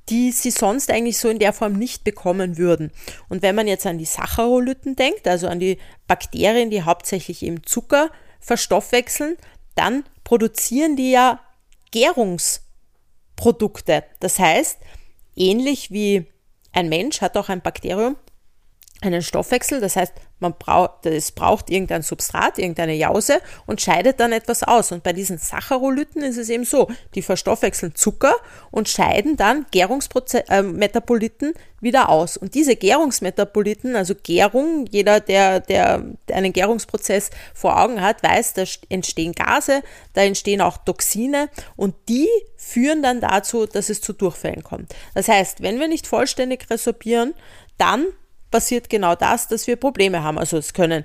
die 0.09 0.33
sie 0.33 0.51
sonst 0.51 0.91
eigentlich 0.91 1.19
so 1.19 1.29
in 1.29 1.39
der 1.39 1.53
Form 1.53 1.75
nicht 1.75 2.05
bekommen 2.05 2.59
würden. 2.59 2.93
Und 3.29 3.43
wenn 3.43 3.55
man 3.55 3.67
jetzt 3.67 3.87
an 3.87 3.99
die 3.99 4.05
Saccharolyten 4.05 4.97
denkt, 4.97 5.27
also 5.27 5.49
an 5.49 5.61
die 5.61 5.79
Bakterien, 6.07 6.71
die 6.71 6.83
hauptsächlich 6.83 7.43
eben 7.43 7.65
Zucker 7.65 8.11
verstoffwechseln, 8.41 9.37
dann 9.75 10.05
produzieren 10.23 10.97
die 10.97 11.11
ja 11.11 11.41
Gärungsprodukte. 11.91 14.05
Das 14.21 14.39
heißt, 14.39 14.79
ähnlich 15.35 15.91
wie 15.91 16.27
ein 16.73 16.89
Mensch 16.89 17.21
hat 17.21 17.37
auch 17.37 17.49
ein 17.49 17.63
Bakterium 17.63 18.17
einen 19.03 19.23
Stoffwechsel, 19.23 19.81
das 19.81 19.97
heißt, 19.97 20.13
man 20.39 20.55
braucht, 20.59 21.07
es 21.07 21.33
braucht 21.33 21.71
irgendein 21.71 22.03
Substrat, 22.03 22.59
irgendeine 22.59 22.93
Jause 22.95 23.41
und 23.65 23.81
scheidet 23.81 24.21
dann 24.21 24.33
etwas 24.33 24.63
aus. 24.63 24.93
Und 24.93 25.03
bei 25.03 25.15
diesen 25.15 25.39
Saccharolyten 25.39 26.23
ist 26.23 26.37
es 26.37 26.51
eben 26.51 26.65
so, 26.65 26.89
die 27.15 27.23
verstoffwechseln 27.23 27.95
Zucker 27.95 28.35
und 28.71 28.89
scheiden 28.89 29.39
dann 29.39 29.65
Gärungsmetaboliten 29.71 31.55
äh, 31.55 31.59
wieder 31.81 32.11
aus. 32.11 32.37
Und 32.37 32.55
diese 32.55 32.77
Gärungsmetaboliten, 32.77 33.97
also 33.97 34.15
Gärung, 34.15 34.87
jeder, 34.91 35.21
der, 35.21 35.61
der 35.61 36.05
einen 36.31 36.53
Gärungsprozess 36.53 37.31
vor 37.55 37.81
Augen 37.81 38.03
hat, 38.03 38.23
weiß, 38.23 38.55
da 38.55 38.65
entstehen 38.91 39.33
Gase, 39.33 39.83
da 40.13 40.23
entstehen 40.23 40.61
auch 40.61 40.77
Toxine 40.79 41.49
und 41.77 41.95
die 42.11 42.29
führen 42.57 43.03
dann 43.03 43.23
dazu, 43.23 43.65
dass 43.65 43.89
es 43.89 44.03
zu 44.03 44.13
Durchfällen 44.13 44.63
kommt. 44.63 44.95
Das 45.15 45.29
heißt, 45.29 45.63
wenn 45.63 45.81
wir 45.81 45.89
nicht 45.89 46.07
vollständig 46.07 46.69
resorbieren, 46.69 47.33
dann 47.79 48.07
passiert 48.51 48.89
genau 48.89 49.15
das, 49.15 49.49
dass 49.49 49.67
wir 49.67 49.77
Probleme 49.77 50.23
haben. 50.23 50.39
Also 50.39 50.57
es 50.57 50.73
können 50.73 51.05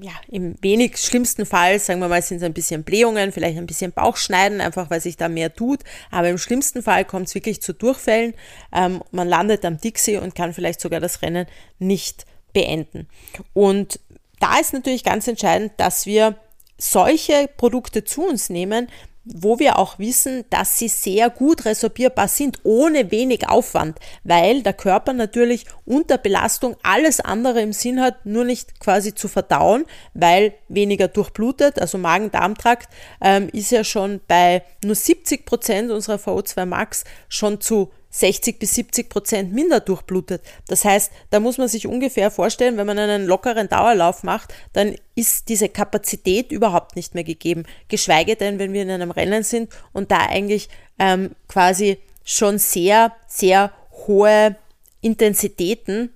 ja, 0.00 0.12
im 0.28 0.56
wenig 0.62 0.96
schlimmsten 0.96 1.46
Fall, 1.46 1.78
sagen 1.78 2.00
wir 2.00 2.08
mal, 2.08 2.22
sind 2.22 2.38
es 2.38 2.42
ein 2.42 2.54
bisschen 2.54 2.84
Blähungen, 2.84 3.32
vielleicht 3.32 3.58
ein 3.58 3.66
bisschen 3.66 3.92
Bauchschneiden, 3.92 4.60
einfach 4.60 4.90
weil 4.90 5.00
sich 5.00 5.16
da 5.16 5.28
mehr 5.28 5.54
tut. 5.54 5.80
Aber 6.10 6.28
im 6.28 6.38
schlimmsten 6.38 6.82
Fall 6.82 7.04
kommt 7.04 7.28
es 7.28 7.34
wirklich 7.34 7.62
zu 7.62 7.74
Durchfällen. 7.74 8.34
Ähm, 8.72 9.02
man 9.10 9.28
landet 9.28 9.64
am 9.64 9.78
Dixie 9.78 10.16
und 10.16 10.34
kann 10.34 10.52
vielleicht 10.52 10.80
sogar 10.80 11.00
das 11.00 11.22
Rennen 11.22 11.46
nicht 11.78 12.24
beenden. 12.52 13.08
Und 13.52 14.00
da 14.40 14.58
ist 14.58 14.72
natürlich 14.72 15.04
ganz 15.04 15.28
entscheidend, 15.28 15.72
dass 15.76 16.06
wir 16.06 16.36
solche 16.78 17.48
Produkte 17.56 18.04
zu 18.04 18.26
uns 18.26 18.50
nehmen, 18.50 18.88
wo 19.24 19.58
wir 19.58 19.78
auch 19.78 19.98
wissen, 19.98 20.44
dass 20.50 20.78
sie 20.78 20.88
sehr 20.88 21.30
gut 21.30 21.64
resorbierbar 21.64 22.28
sind, 22.28 22.60
ohne 22.62 23.10
wenig 23.10 23.48
Aufwand, 23.48 23.98
weil 24.22 24.62
der 24.62 24.74
Körper 24.74 25.12
natürlich 25.12 25.64
unter 25.86 26.18
Belastung 26.18 26.76
alles 26.82 27.20
andere 27.20 27.62
im 27.62 27.72
Sinn 27.72 28.00
hat, 28.00 28.26
nur 28.26 28.44
nicht 28.44 28.80
quasi 28.80 29.14
zu 29.14 29.28
verdauen, 29.28 29.86
weil 30.12 30.54
weniger 30.68 31.08
durchblutet. 31.08 31.80
Also 31.80 31.98
Magen-Darm-Trakt 31.98 32.88
ähm, 33.20 33.48
ist 33.52 33.70
ja 33.70 33.84
schon 33.84 34.20
bei 34.28 34.62
nur 34.84 34.94
70 34.94 35.46
Prozent 35.46 35.90
unserer 35.90 36.16
VO2 36.16 36.66
Max 36.66 37.04
schon 37.28 37.60
zu 37.60 37.90
60 38.14 38.60
bis 38.60 38.74
70 38.76 39.08
Prozent 39.08 39.52
minder 39.52 39.80
durchblutet. 39.80 40.40
Das 40.68 40.84
heißt, 40.84 41.10
da 41.30 41.40
muss 41.40 41.58
man 41.58 41.66
sich 41.66 41.88
ungefähr 41.88 42.30
vorstellen, 42.30 42.76
wenn 42.76 42.86
man 42.86 42.96
einen 42.96 43.26
lockeren 43.26 43.68
Dauerlauf 43.68 44.22
macht, 44.22 44.54
dann 44.72 44.94
ist 45.16 45.48
diese 45.48 45.68
Kapazität 45.68 46.52
überhaupt 46.52 46.94
nicht 46.94 47.16
mehr 47.16 47.24
gegeben. 47.24 47.64
Geschweige 47.88 48.36
denn, 48.36 48.60
wenn 48.60 48.72
wir 48.72 48.82
in 48.82 48.90
einem 48.90 49.10
Rennen 49.10 49.42
sind 49.42 49.72
und 49.92 50.12
da 50.12 50.18
eigentlich 50.18 50.68
ähm, 51.00 51.32
quasi 51.48 51.98
schon 52.24 52.58
sehr, 52.58 53.12
sehr 53.26 53.72
hohe 54.06 54.54
Intensitäten 55.00 56.10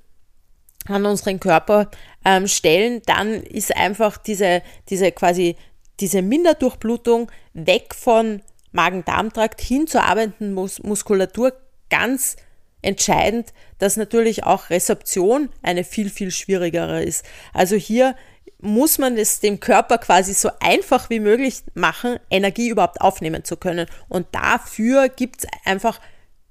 an 0.87 1.05
unseren 1.05 1.41
Körper 1.41 1.91
ähm, 2.25 2.47
stellen, 2.47 3.03
dann 3.07 3.43
ist 3.43 3.77
einfach 3.77 4.19
diese, 4.19 4.63
diese 4.89 5.11
quasi 5.11 5.57
diese 5.99 6.23
Minderdurchblutung 6.23 7.29
weg 7.55 7.93
von 7.93 8.41
Magen-Darm-Trakt 8.71 9.61
hin 9.61 9.89
zur 9.89 10.05
arbeitenden 10.05 10.55
Mus 10.55 10.81
Muskulatur 10.85 11.55
ganz 11.91 12.37
entscheidend, 12.83 13.53
dass 13.79 13.97
natürlich 13.97 14.45
auch 14.45 14.71
Resorption 14.71 15.51
eine 15.63 15.85
viel, 15.85 16.11
viel 16.11 16.31
schwierigere 16.31 17.03
ist. 17.03 17.25
Also 17.53 17.77
hier 17.77 18.15
muss 18.61 18.99
man 18.99 19.17
es 19.17 19.41
dem 19.41 19.61
Körper 19.61 19.99
quasi 19.99 20.35
so 20.35 20.51
einfach 20.61 21.11
wie 21.11 21.21
möglich 21.21 21.63
machen, 21.75 22.19
Energie 22.31 22.69
überhaupt 22.69 23.01
aufnehmen 23.01 23.45
zu 23.45 23.57
können. 23.57 23.87
Und 24.09 24.27
dafür 24.33 25.09
gibt 25.09 25.45
es 25.45 25.51
einfach 25.65 26.01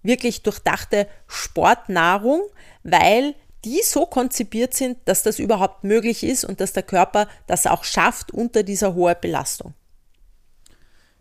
wirklich 0.03 0.43
durchdachte 0.43 1.07
Sportnahrung, 1.27 2.41
weil 2.83 3.35
die 3.65 3.81
so 3.83 4.05
konzipiert 4.05 4.73
sind, 4.73 4.97
dass 5.05 5.23
das 5.23 5.39
überhaupt 5.39 5.83
möglich 5.83 6.23
ist 6.23 6.45
und 6.45 6.61
dass 6.61 6.73
der 6.73 6.83
Körper 6.83 7.27
das 7.47 7.67
auch 7.67 7.83
schafft 7.83 8.31
unter 8.31 8.63
dieser 8.63 8.93
hohen 8.93 9.15
Belastung. 9.19 9.73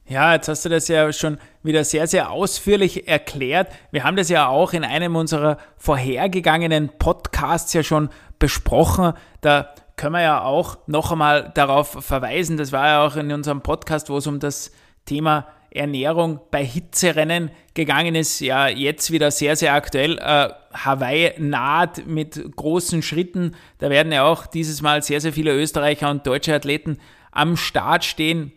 Ja, 0.08 0.34
jetzt 0.34 0.46
hast 0.46 0.64
du 0.64 0.68
das 0.68 0.86
ja 0.86 1.12
schon 1.12 1.38
wieder 1.64 1.82
sehr, 1.82 2.06
sehr 2.06 2.30
ausführlich 2.30 3.08
erklärt. 3.08 3.72
Wir 3.90 4.04
haben 4.04 4.16
das 4.16 4.28
ja 4.28 4.46
auch 4.46 4.72
in 4.72 4.84
einem 4.84 5.16
unserer 5.16 5.58
vorhergegangenen 5.78 6.90
Podcasts 6.96 7.72
ja 7.72 7.82
schon 7.82 8.10
besprochen. 8.38 9.14
Da 9.40 9.74
können 9.96 10.12
wir 10.12 10.22
ja 10.22 10.42
auch 10.42 10.78
noch 10.86 11.10
einmal 11.10 11.50
darauf 11.54 12.04
verweisen. 12.04 12.56
Das 12.56 12.70
war 12.70 12.86
ja 12.86 13.04
auch 13.04 13.16
in 13.16 13.32
unserem 13.32 13.62
Podcast, 13.62 14.08
wo 14.08 14.18
es 14.18 14.28
um 14.28 14.38
das 14.38 14.70
Thema 15.06 15.48
Ernährung 15.70 16.38
bei 16.52 16.64
Hitzerennen 16.64 17.50
gegangen 17.74 18.14
ist. 18.14 18.38
Ja, 18.38 18.68
jetzt 18.68 19.10
wieder 19.10 19.32
sehr, 19.32 19.56
sehr 19.56 19.74
aktuell. 19.74 20.18
Äh, 20.18 20.50
Hawaii 20.72 21.32
naht 21.38 22.06
mit 22.06 22.40
großen 22.54 23.02
Schritten. 23.02 23.56
Da 23.78 23.90
werden 23.90 24.12
ja 24.12 24.24
auch 24.24 24.46
dieses 24.46 24.82
Mal 24.82 25.02
sehr, 25.02 25.20
sehr 25.20 25.32
viele 25.32 25.52
Österreicher 25.52 26.10
und 26.10 26.28
deutsche 26.28 26.54
Athleten 26.54 26.98
am 27.32 27.56
Start 27.56 28.04
stehen. 28.04 28.52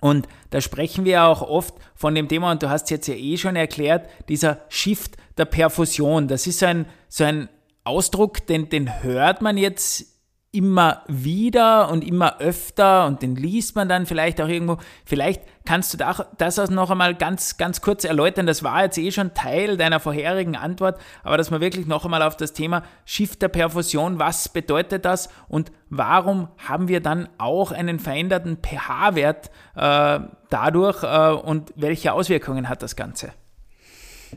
Und 0.00 0.28
da 0.50 0.60
sprechen 0.60 1.04
wir 1.04 1.24
auch 1.24 1.42
oft 1.42 1.74
von 1.94 2.14
dem 2.14 2.28
Thema, 2.28 2.52
und 2.52 2.62
du 2.62 2.70
hast 2.70 2.90
jetzt 2.90 3.08
ja 3.08 3.14
eh 3.14 3.36
schon 3.36 3.56
erklärt, 3.56 4.08
dieser 4.28 4.58
Shift 4.68 5.16
der 5.36 5.44
Perfusion. 5.44 6.28
Das 6.28 6.46
ist 6.46 6.60
so 6.60 6.66
ein, 6.66 6.86
so 7.08 7.24
ein 7.24 7.48
Ausdruck, 7.84 8.46
den, 8.46 8.68
den 8.68 9.02
hört 9.02 9.42
man 9.42 9.56
jetzt 9.56 10.17
immer 10.50 11.02
wieder 11.08 11.90
und 11.90 12.02
immer 12.02 12.40
öfter 12.40 13.06
und 13.06 13.20
den 13.20 13.36
liest 13.36 13.76
man 13.76 13.88
dann 13.88 14.06
vielleicht 14.06 14.40
auch 14.40 14.48
irgendwo. 14.48 14.78
Vielleicht 15.04 15.42
kannst 15.66 15.92
du 15.92 15.98
das 16.38 16.58
auch 16.58 16.70
noch 16.70 16.90
einmal 16.90 17.14
ganz, 17.14 17.58
ganz 17.58 17.82
kurz 17.82 18.04
erläutern. 18.04 18.46
Das 18.46 18.62
war 18.62 18.82
jetzt 18.82 18.96
eh 18.96 19.10
schon 19.10 19.34
Teil 19.34 19.76
deiner 19.76 20.00
vorherigen 20.00 20.56
Antwort, 20.56 20.98
aber 21.22 21.36
dass 21.36 21.50
man 21.50 21.60
wirklich 21.60 21.86
noch 21.86 22.06
einmal 22.06 22.22
auf 22.22 22.34
das 22.34 22.54
Thema 22.54 22.82
Shift 23.04 23.42
der 23.42 23.48
Perfusion, 23.48 24.18
was 24.18 24.48
bedeutet 24.48 25.04
das 25.04 25.28
und 25.48 25.70
warum 25.90 26.48
haben 26.66 26.88
wir 26.88 27.00
dann 27.00 27.28
auch 27.36 27.70
einen 27.70 27.98
veränderten 27.98 28.56
pH-Wert 28.56 29.50
äh, 29.76 30.20
dadurch 30.48 31.02
äh, 31.02 31.32
und 31.34 31.74
welche 31.76 32.14
Auswirkungen 32.14 32.70
hat 32.70 32.82
das 32.82 32.96
Ganze? 32.96 33.32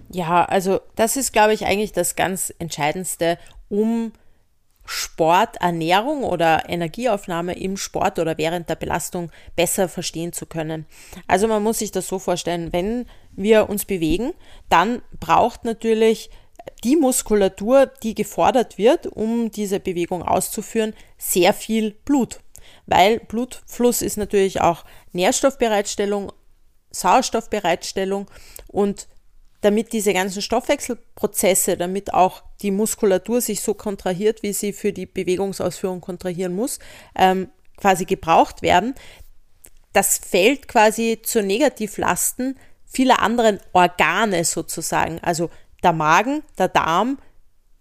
Ja, 0.09 0.43
also 0.43 0.81
das 0.95 1.15
ist, 1.15 1.31
glaube 1.31 1.53
ich, 1.53 1.65
eigentlich 1.65 1.93
das 1.93 2.17
ganz 2.17 2.53
Entscheidendste, 2.59 3.37
um 3.69 4.11
Sporternährung 4.85 6.23
oder 6.23 6.67
Energieaufnahme 6.67 7.57
im 7.57 7.77
Sport 7.77 8.19
oder 8.19 8.37
während 8.37 8.69
der 8.69 8.75
Belastung 8.75 9.31
besser 9.55 9.87
verstehen 9.87 10.33
zu 10.33 10.45
können. 10.45 10.85
Also 11.27 11.47
man 11.47 11.63
muss 11.63 11.79
sich 11.79 11.91
das 11.91 12.07
so 12.07 12.19
vorstellen, 12.19 12.73
wenn 12.73 13.05
wir 13.31 13.69
uns 13.69 13.85
bewegen, 13.85 14.33
dann 14.69 15.01
braucht 15.19 15.63
natürlich 15.63 16.29
die 16.83 16.95
Muskulatur, 16.95 17.87
die 18.03 18.15
gefordert 18.15 18.77
wird, 18.77 19.07
um 19.07 19.51
diese 19.51 19.79
Bewegung 19.79 20.23
auszuführen, 20.23 20.93
sehr 21.17 21.53
viel 21.53 21.91
Blut. 21.91 22.39
Weil 22.85 23.19
Blutfluss 23.19 24.01
ist 24.01 24.17
natürlich 24.17 24.61
auch 24.61 24.83
Nährstoffbereitstellung, 25.13 26.31
Sauerstoffbereitstellung 26.91 28.29
und 28.67 29.07
damit 29.61 29.93
diese 29.93 30.13
ganzen 30.13 30.41
Stoffwechselprozesse, 30.41 31.77
damit 31.77 32.13
auch 32.13 32.43
die 32.61 32.71
Muskulatur 32.71 33.41
sich 33.41 33.61
so 33.61 33.73
kontrahiert, 33.73 34.43
wie 34.43 34.53
sie 34.53 34.73
für 34.73 34.93
die 34.93 35.05
Bewegungsausführung 35.05 36.01
kontrahieren 36.01 36.55
muss, 36.55 36.79
ähm, 37.15 37.49
quasi 37.77 38.05
gebraucht 38.05 38.61
werden. 38.61 38.95
Das 39.93 40.17
fällt 40.17 40.67
quasi 40.67 41.19
zu 41.23 41.41
Negativlasten 41.41 42.57
vieler 42.85 43.21
anderen 43.21 43.59
Organe 43.73 44.43
sozusagen. 44.45 45.19
Also 45.21 45.49
der 45.83 45.93
Magen, 45.93 46.43
der 46.57 46.67
Darm 46.67 47.17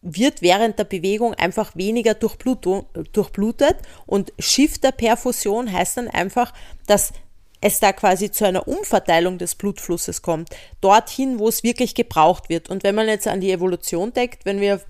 wird 0.02 0.40
während 0.40 0.78
der 0.78 0.84
Bewegung 0.84 1.34
einfach 1.34 1.76
weniger 1.76 2.14
durchblutet 2.14 3.76
und 4.06 4.32
Shift 4.38 4.82
der 4.82 4.92
Perfusion 4.92 5.70
heißt 5.70 5.98
dann 5.98 6.08
einfach, 6.08 6.54
dass 6.86 7.12
es 7.60 7.80
da 7.80 7.92
quasi 7.92 8.30
zu 8.30 8.46
einer 8.46 8.66
Umverteilung 8.66 9.38
des 9.38 9.54
Blutflusses 9.54 10.22
kommt, 10.22 10.50
dorthin, 10.80 11.38
wo 11.38 11.48
es 11.48 11.62
wirklich 11.62 11.94
gebraucht 11.94 12.48
wird. 12.48 12.70
Und 12.70 12.82
wenn 12.82 12.94
man 12.94 13.08
jetzt 13.08 13.28
an 13.28 13.40
die 13.40 13.52
Evolution 13.52 14.12
denkt, 14.12 14.44
wenn 14.44 14.60
wir 14.60 14.80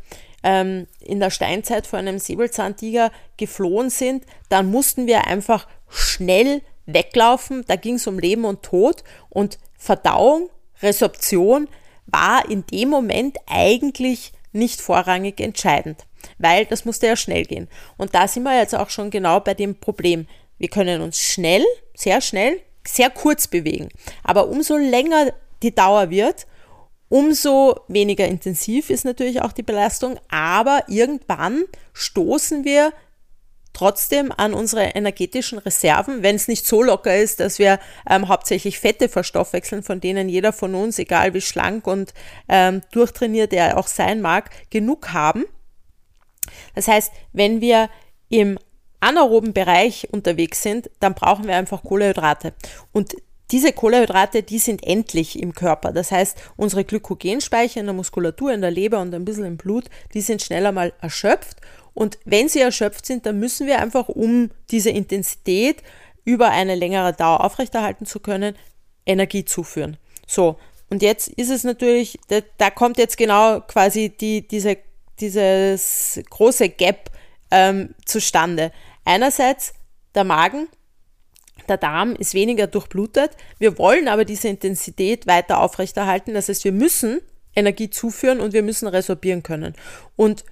ähm, 0.43 0.87
in 1.01 1.21
der 1.21 1.31
Steinzeit 1.31 1.87
vor 1.87 1.99
einem 1.99 2.19
Säbelzahntiger 2.19 3.11
geflohen 3.37 3.91
sind, 3.91 4.25
dann 4.49 4.71
mussten 4.71 5.07
wir 5.07 5.27
einfach 5.27 5.67
schnell 5.89 6.63
weglaufen. 6.87 7.65
Da 7.67 7.77
ging 7.77 7.97
es 7.97 8.07
um 8.07 8.19
Leben 8.19 8.45
und 8.45 8.63
Tod 8.63 9.05
und 9.29 9.59
Verdauung, 9.77 10.51
Resorption 10.83 11.69
war 12.07 12.49
in 12.49 12.67
dem 12.67 12.89
Moment 12.89 13.39
eigentlich 13.47 14.33
nicht 14.53 14.81
vorrangig 14.81 15.41
entscheidend, 15.41 16.07
weil 16.39 16.67
das 16.67 16.85
musste 16.85 17.07
ja 17.07 17.17
schnell 17.17 17.45
gehen. 17.45 17.69
Und 17.97 18.15
da 18.15 18.27
sind 18.27 18.43
wir 18.43 18.59
jetzt 18.59 18.75
auch 18.75 18.91
schon 18.91 19.11
genau 19.11 19.41
bei 19.41 19.55
dem 19.55 19.79
Problem. 19.79 20.27
Wir 20.59 20.69
können 20.69 21.01
uns 21.01 21.21
schnell, 21.21 21.65
sehr 22.01 22.21
schnell, 22.21 22.61
sehr 22.87 23.11
kurz 23.11 23.47
bewegen. 23.47 23.89
Aber 24.25 24.49
umso 24.49 24.77
länger 24.77 25.33
die 25.63 25.75
Dauer 25.75 26.11
wird, 26.11 26.47
Umso 27.11 27.81
weniger 27.89 28.29
intensiv 28.29 28.89
ist 28.89 29.05
natürlich 29.05 29.43
auch 29.43 29.51
die 29.51 29.65
Belastung, 29.65 30.21
aber 30.29 30.85
irgendwann 30.87 31.65
stoßen 31.93 32.65
wir 32.65 32.93
trotzdem 33.73 34.31
an 34.31 34.55
unsere 34.55 34.85
energetischen 34.95 35.59
Reserven, 35.59 36.23
wenn 36.23 36.37
es 36.37 36.47
nicht 36.47 36.69
so 36.69 36.85
locker 36.85 37.17
ist, 37.17 37.41
dass 37.41 37.59
wir 37.59 37.81
ähm, 38.09 38.29
hauptsächlich 38.29 38.79
Fette 38.79 39.09
verstoffwechseln, 39.09 39.83
von 39.83 40.01
denen 40.01 40.29
jeder 40.29 40.53
von 40.53 40.77
uns, 40.77 41.01
egal 41.01 41.35
wie 41.35 41.41
schlank 41.41 41.89
und 41.89 42.15
ähm, 42.49 42.81
durchtrainiert 42.93 43.53
er 43.53 43.77
auch 43.77 43.89
sein 43.89 44.21
mag, 44.21 44.51
genug 44.71 45.13
haben. 45.13 45.47
Das 46.77 46.87
heißt, 46.87 47.13
wenn 47.33 47.61
wir 47.61 47.91
im 48.29 48.57
anaeroben 49.01 49.53
Bereich 49.53 50.09
unterwegs 50.13 50.63
sind, 50.63 50.91
dann 51.01 51.15
brauchen 51.15 51.47
wir 51.47 51.57
einfach 51.57 51.83
Kohlenhydrate. 51.83 52.53
Und 52.93 53.15
diese 53.51 53.73
Kohlenhydrate, 53.73 54.43
die 54.43 54.59
sind 54.59 54.85
endlich 54.85 55.41
im 55.41 55.55
Körper. 55.55 55.93
Das 55.93 56.13
heißt, 56.13 56.39
unsere 56.57 56.85
Glykogenspeicher 56.85 57.81
in 57.81 57.87
der 57.87 57.95
Muskulatur, 57.95 58.53
in 58.53 58.61
der 58.61 58.71
Leber 58.71 59.01
und 59.01 59.15
ein 59.15 59.25
bisschen 59.25 59.45
im 59.45 59.57
Blut, 59.57 59.87
die 60.15 60.21
sind 60.21 60.43
schneller 60.43 60.73
mal 60.73 60.93
erschöpft. 61.01 61.57
Und 61.95 62.19
wenn 62.25 62.49
sie 62.49 62.61
erschöpft 62.61 63.07
sind, 63.07 63.27
dann 63.27 63.41
müssen 63.41 63.67
wir 63.67 63.81
einfach, 63.81 64.09
um 64.09 64.51
diese 64.71 64.91
Intensität 64.91 65.83
über 66.25 66.51
eine 66.51 66.77
längere 66.77 67.13
Dauer 67.13 67.45
aufrechterhalten 67.45 68.07
zu 68.07 68.21
können, 68.21 68.55
Energie 69.05 69.45
zuführen. 69.45 69.97
So, 70.27 70.57
und 70.91 71.03
jetzt 71.03 71.29
ist 71.29 71.51
es 71.51 71.65
natürlich, 71.65 72.19
da, 72.29 72.41
da 72.59 72.71
kommt 72.71 72.99
jetzt 72.99 73.17
genau 73.17 73.61
quasi 73.61 74.11
die, 74.11 74.47
diese, 74.47 74.77
dieses 75.19 76.21
große 76.31 76.69
Gap 76.69 77.11
ähm, 77.51 77.95
zustande. 78.05 78.73
Einerseits 79.05 79.75
der 80.15 80.25
Magen, 80.25 80.69
der 81.69 81.77
Darm 81.77 82.15
ist 82.17 82.35
weniger 82.35 82.67
durchblutet. 82.67 83.33
Wir 83.59 83.79
wollen 83.79 84.09
aber 84.09 84.25
diese 84.25 84.49
Intensität 84.49 85.27
weiter 85.27 85.61
aufrechterhalten. 85.61 86.35
Das 86.35 86.49
heißt, 86.49 86.65
wir 86.65 86.73
müssen 86.73 87.21
Energie 87.55 87.91
zuführen 87.91 88.41
und 88.41 88.53
wir 88.53 88.63
müssen 88.63 88.89
resorbieren 88.89 89.43
können. 89.43 89.75
Und 90.17 90.45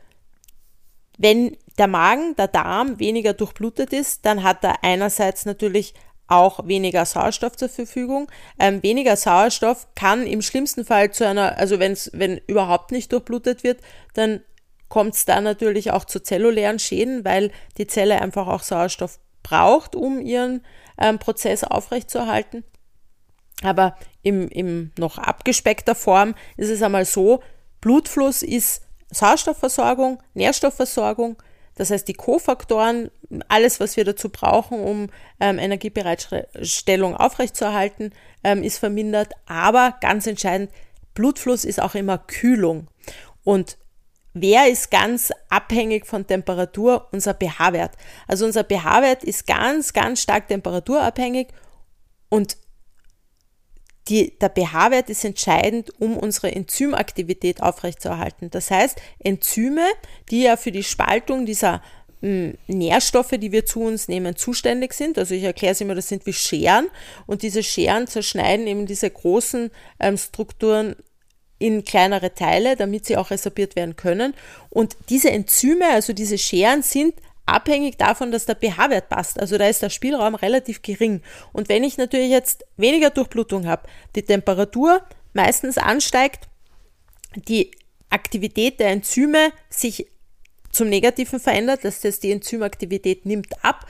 wenn 1.16 1.56
der 1.78 1.88
Magen, 1.88 2.36
der 2.36 2.48
Darm 2.48 2.98
weniger 2.98 3.32
durchblutet 3.32 3.92
ist, 3.92 4.24
dann 4.24 4.42
hat 4.42 4.64
er 4.64 4.84
einerseits 4.84 5.46
natürlich 5.46 5.94
auch 6.28 6.66
weniger 6.66 7.04
Sauerstoff 7.04 7.56
zur 7.56 7.68
Verfügung. 7.68 8.30
Ähm, 8.58 8.82
weniger 8.82 9.16
Sauerstoff 9.16 9.88
kann 9.94 10.26
im 10.26 10.42
schlimmsten 10.42 10.84
Fall 10.84 11.10
zu 11.10 11.26
einer, 11.26 11.56
also 11.56 11.78
wenn's, 11.78 12.10
wenn 12.12 12.40
überhaupt 12.46 12.92
nicht 12.92 13.12
durchblutet 13.12 13.64
wird, 13.64 13.80
dann 14.14 14.42
kommt 14.88 15.14
es 15.14 15.24
da 15.24 15.40
natürlich 15.40 15.90
auch 15.90 16.04
zu 16.04 16.22
zellulären 16.22 16.78
Schäden, 16.78 17.24
weil 17.24 17.50
die 17.76 17.86
Zelle 17.86 18.20
einfach 18.20 18.46
auch 18.46 18.62
Sauerstoff 18.62 19.18
braucht, 19.42 19.94
um 19.94 20.20
ihren 20.20 20.62
ähm, 20.98 21.18
Prozess 21.18 21.64
aufrechtzuerhalten. 21.64 22.64
Aber 23.62 23.96
im, 24.22 24.48
im 24.48 24.92
noch 24.98 25.18
abgespeckter 25.18 25.94
Form 25.94 26.34
ist 26.56 26.70
es 26.70 26.82
einmal 26.82 27.04
so, 27.04 27.42
Blutfluss 27.80 28.42
ist 28.42 28.82
Sauerstoffversorgung, 29.10 30.22
Nährstoffversorgung, 30.34 31.36
das 31.78 31.90
heißt 31.90 32.08
die 32.08 32.14
Kofaktoren, 32.14 33.10
alles, 33.46 33.78
was 33.78 33.96
wir 33.96 34.04
dazu 34.04 34.30
brauchen, 34.30 34.80
um 34.80 35.10
ähm, 35.38 35.60
Energiebereitstellung 35.60 37.16
aufrechtzuerhalten, 37.16 38.12
ähm, 38.42 38.64
ist 38.64 38.78
vermindert. 38.78 39.32
Aber 39.46 39.94
ganz 40.00 40.26
entscheidend, 40.26 40.72
Blutfluss 41.14 41.64
ist 41.64 41.80
auch 41.80 41.94
immer 41.94 42.18
Kühlung. 42.18 42.88
Und 43.44 43.78
Wer 44.34 44.68
ist 44.68 44.90
ganz 44.90 45.32
abhängig 45.48 46.06
von 46.06 46.26
Temperatur? 46.26 47.08
Unser 47.12 47.34
pH-Wert. 47.34 47.92
Also 48.26 48.44
unser 48.44 48.64
pH-Wert 48.64 49.24
ist 49.24 49.46
ganz, 49.46 49.92
ganz 49.92 50.22
stark 50.22 50.48
temperaturabhängig 50.48 51.48
und 52.28 52.56
die, 54.08 54.38
der 54.38 54.50
pH-Wert 54.50 55.10
ist 55.10 55.24
entscheidend, 55.24 56.00
um 56.00 56.16
unsere 56.16 56.50
Enzymaktivität 56.50 57.62
aufrechtzuerhalten. 57.62 58.50
Das 58.50 58.70
heißt, 58.70 59.00
Enzyme, 59.18 59.86
die 60.30 60.42
ja 60.42 60.56
für 60.56 60.72
die 60.72 60.82
Spaltung 60.82 61.44
dieser 61.44 61.82
hm, 62.20 62.56
Nährstoffe, 62.66 63.34
die 63.38 63.52
wir 63.52 63.64
zu 63.66 63.80
uns 63.82 64.08
nehmen, 64.08 64.34
zuständig 64.36 64.94
sind. 64.94 65.18
Also 65.18 65.34
ich 65.34 65.42
erkläre 65.42 65.72
es 65.72 65.80
immer, 65.80 65.94
das 65.94 66.08
sind 66.08 66.26
wie 66.26 66.32
Scheren 66.32 66.88
und 67.26 67.42
diese 67.42 67.62
Scheren 67.62 68.06
zerschneiden 68.06 68.66
eben 68.66 68.86
diese 68.86 69.10
großen 69.10 69.70
ähm, 70.00 70.16
Strukturen 70.16 70.96
in 71.58 71.84
kleinere 71.84 72.34
Teile, 72.34 72.76
damit 72.76 73.06
sie 73.06 73.16
auch 73.16 73.30
resorbiert 73.30 73.76
werden 73.76 73.96
können. 73.96 74.34
Und 74.70 74.96
diese 75.08 75.30
Enzyme, 75.30 75.88
also 75.90 76.12
diese 76.12 76.38
Scheren, 76.38 76.82
sind 76.82 77.14
abhängig 77.46 77.96
davon, 77.96 78.30
dass 78.30 78.46
der 78.46 78.56
pH-Wert 78.56 79.08
passt. 79.08 79.40
Also 79.40 79.58
da 79.58 79.66
ist 79.66 79.82
der 79.82 79.90
Spielraum 79.90 80.34
relativ 80.34 80.82
gering. 80.82 81.22
Und 81.52 81.68
wenn 81.68 81.82
ich 81.82 81.96
natürlich 81.96 82.30
jetzt 82.30 82.64
weniger 82.76 83.10
Durchblutung 83.10 83.66
habe, 83.66 83.88
die 84.14 84.22
Temperatur 84.22 85.02
meistens 85.32 85.78
ansteigt, 85.78 86.48
die 87.34 87.70
Aktivität 88.10 88.80
der 88.80 88.88
Enzyme 88.88 89.52
sich 89.68 90.06
zum 90.70 90.88
Negativen 90.88 91.40
verändert, 91.40 91.80
das 91.84 92.04
heißt 92.04 92.22
die 92.22 92.32
Enzymaktivität 92.32 93.26
nimmt 93.26 93.64
ab, 93.64 93.86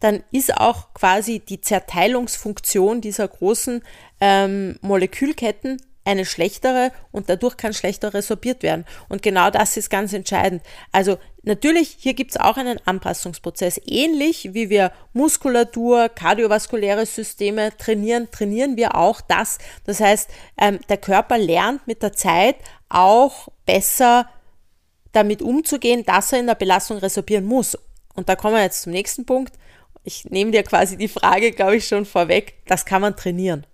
dann 0.00 0.22
ist 0.30 0.56
auch 0.56 0.94
quasi 0.94 1.40
die 1.40 1.60
Zerteilungsfunktion 1.60 3.00
dieser 3.00 3.26
großen 3.26 3.82
ähm, 4.20 4.78
Molekülketten 4.80 5.82
eine 6.08 6.24
schlechtere 6.24 6.90
und 7.12 7.28
dadurch 7.28 7.58
kann 7.58 7.74
schlechter 7.74 8.14
resorbiert 8.14 8.62
werden. 8.62 8.86
Und 9.10 9.22
genau 9.22 9.50
das 9.50 9.76
ist 9.76 9.90
ganz 9.90 10.14
entscheidend. 10.14 10.62
Also 10.90 11.18
natürlich, 11.42 11.96
hier 11.98 12.14
gibt 12.14 12.30
es 12.30 12.38
auch 12.38 12.56
einen 12.56 12.80
Anpassungsprozess. 12.86 13.78
Ähnlich 13.84 14.54
wie 14.54 14.70
wir 14.70 14.90
Muskulatur, 15.12 16.08
kardiovaskuläre 16.08 17.04
Systeme 17.04 17.76
trainieren, 17.76 18.30
trainieren 18.30 18.78
wir 18.78 18.94
auch 18.94 19.20
das. 19.20 19.58
Das 19.84 20.00
heißt, 20.00 20.30
ähm, 20.56 20.80
der 20.88 20.96
Körper 20.96 21.36
lernt 21.36 21.86
mit 21.86 22.02
der 22.02 22.14
Zeit 22.14 22.56
auch 22.88 23.48
besser 23.66 24.30
damit 25.12 25.42
umzugehen, 25.42 26.04
dass 26.06 26.32
er 26.32 26.40
in 26.40 26.46
der 26.46 26.54
Belastung 26.54 26.96
resorbieren 26.98 27.44
muss. 27.44 27.76
Und 28.14 28.30
da 28.30 28.34
kommen 28.34 28.54
wir 28.54 28.62
jetzt 28.62 28.82
zum 28.82 28.92
nächsten 28.92 29.26
Punkt. 29.26 29.52
Ich 30.04 30.24
nehme 30.24 30.52
dir 30.52 30.62
quasi 30.62 30.96
die 30.96 31.08
Frage, 31.08 31.52
glaube 31.52 31.76
ich, 31.76 31.86
schon 31.86 32.06
vorweg. 32.06 32.54
Das 32.66 32.86
kann 32.86 33.02
man 33.02 33.14
trainieren. 33.14 33.66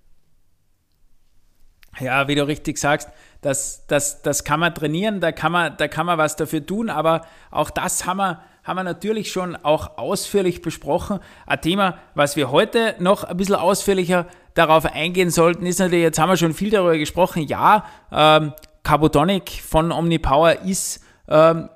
Ja, 2.01 2.29
wie 2.29 2.35
du 2.35 2.47
richtig 2.47 2.79
sagst, 2.79 3.09
das, 3.41 3.87
das, 3.87 4.23
das 4.23 4.45
kann 4.45 4.61
man 4.61 4.75
trainieren, 4.75 5.21
da 5.21 5.33
kann 5.33 5.53
man, 5.53 5.77
da 5.77 5.87
kann 5.87 6.07
man 6.07 6.19
was 6.19 6.37
dafür 6.37 6.65
tun, 6.65 6.91
aber 6.91 7.27
auch 7.51 7.71
das 7.71 8.07
haben 8.07 8.17
wir, 8.17 8.41
haben 8.65 8.77
wir 8.77 8.85
natürlich 8.85 9.31
schon 9.31 9.57
auch 9.57 9.99
ausführlich 9.99 10.63
besprochen. 10.63 11.21
Ein 11.47 11.61
Thema, 11.61 11.99
was 12.15 12.37
wir 12.37 12.51
heute 12.51 12.95
noch 12.99 13.25
ein 13.25 13.37
bisschen 13.37 13.57
ausführlicher 13.57 14.27
darauf 14.55 14.87
eingehen 14.87 15.31
sollten, 15.31 15.67
ist 15.67 15.79
natürlich, 15.79 16.03
jetzt 16.03 16.19
haben 16.19 16.31
wir 16.31 16.37
schon 16.37 16.55
viel 16.55 16.71
darüber 16.71 16.97
gesprochen, 16.97 17.43
ja, 17.43 17.85
ähm, 18.11 18.55
Carbotonic 18.83 19.51
von 19.51 19.93
Omnipower 19.93 20.61
ist 20.61 21.03
ähm, 21.29 21.71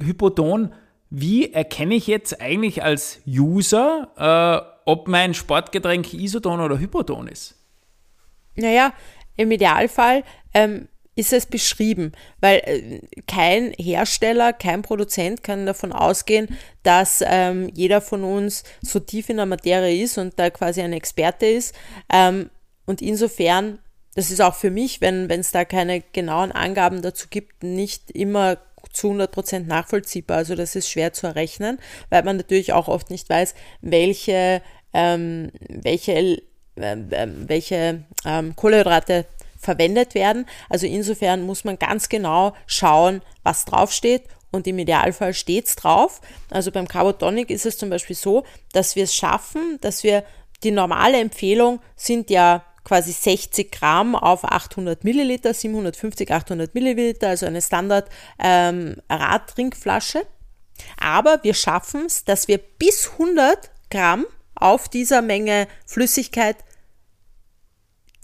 Hypoton. 0.00 0.72
Wie 1.10 1.52
erkenne 1.52 1.94
ich 1.94 2.06
jetzt 2.06 2.40
eigentlich 2.40 2.82
als 2.82 3.20
User, 3.26 4.08
äh, 4.16 4.66
ob 4.84 5.08
mein 5.08 5.34
Sportgetränk 5.34 6.14
Isoton 6.14 6.60
oder 6.60 6.78
Hypoton 6.78 7.26
ist? 7.26 7.56
Naja, 8.56 8.92
im 9.36 9.50
Idealfall 9.50 10.24
ähm, 10.52 10.88
ist 11.16 11.32
es 11.32 11.46
beschrieben, 11.46 12.12
weil 12.40 12.58
äh, 12.64 13.00
kein 13.26 13.72
Hersteller, 13.78 14.52
kein 14.52 14.82
Produzent 14.82 15.42
kann 15.42 15.66
davon 15.66 15.92
ausgehen, 15.92 16.48
dass 16.82 17.22
ähm, 17.26 17.70
jeder 17.74 18.00
von 18.00 18.24
uns 18.24 18.64
so 18.82 18.98
tief 18.98 19.28
in 19.28 19.36
der 19.36 19.46
Materie 19.46 20.02
ist 20.02 20.18
und 20.18 20.38
da 20.38 20.50
quasi 20.50 20.80
ein 20.80 20.92
Experte 20.92 21.46
ist. 21.46 21.74
Ähm, 22.12 22.50
und 22.86 23.00
insofern, 23.00 23.78
das 24.14 24.30
ist 24.30 24.40
auch 24.40 24.54
für 24.54 24.70
mich, 24.70 25.00
wenn 25.00 25.30
es 25.30 25.52
da 25.52 25.64
keine 25.64 26.02
genauen 26.12 26.52
Angaben 26.52 27.02
dazu 27.02 27.28
gibt, 27.30 27.62
nicht 27.62 28.10
immer 28.10 28.58
zu 28.92 29.10
100% 29.10 29.66
nachvollziehbar. 29.66 30.38
Also 30.38 30.54
das 30.54 30.76
ist 30.76 30.88
schwer 30.88 31.12
zu 31.12 31.26
errechnen, 31.26 31.78
weil 32.10 32.22
man 32.22 32.36
natürlich 32.36 32.72
auch 32.72 32.88
oft 32.88 33.10
nicht 33.10 33.28
weiß, 33.28 33.54
welche, 33.80 34.62
ähm, 34.92 35.50
welche 35.68 36.42
welche 36.76 38.04
ähm, 38.24 38.56
Kohlenhydrate 38.56 39.26
verwendet 39.58 40.14
werden. 40.14 40.46
Also 40.68 40.86
insofern 40.86 41.42
muss 41.42 41.64
man 41.64 41.78
ganz 41.78 42.08
genau 42.08 42.54
schauen, 42.66 43.22
was 43.42 43.64
draufsteht 43.64 44.24
und 44.50 44.66
im 44.66 44.78
Idealfall 44.78 45.34
steht 45.34 45.66
es 45.66 45.76
drauf. 45.76 46.20
Also 46.50 46.70
beim 46.70 46.86
Carbotonic 46.86 47.50
ist 47.50 47.66
es 47.66 47.78
zum 47.78 47.90
Beispiel 47.90 48.16
so, 48.16 48.44
dass 48.72 48.96
wir 48.96 49.04
es 49.04 49.14
schaffen, 49.14 49.78
dass 49.80 50.04
wir 50.04 50.24
die 50.62 50.70
normale 50.70 51.18
Empfehlung 51.18 51.80
sind 51.96 52.30
ja 52.30 52.64
quasi 52.84 53.12
60 53.12 53.72
Gramm 53.72 54.14
auf 54.14 54.44
800 54.44 55.04
Milliliter, 55.04 55.54
750, 55.54 56.30
800 56.30 56.74
Milliliter, 56.74 57.28
also 57.28 57.46
eine 57.46 57.62
Standard 57.62 58.08
ähm, 58.38 58.96
Radtrinkflasche. 59.08 60.26
Aber 61.00 61.42
wir 61.42 61.54
schaffen 61.54 62.06
es, 62.06 62.24
dass 62.24 62.46
wir 62.46 62.58
bis 62.58 63.12
100 63.12 63.70
Gramm 63.90 64.26
auf 64.54 64.88
dieser 64.88 65.22
Menge 65.22 65.68
Flüssigkeit 65.86 66.56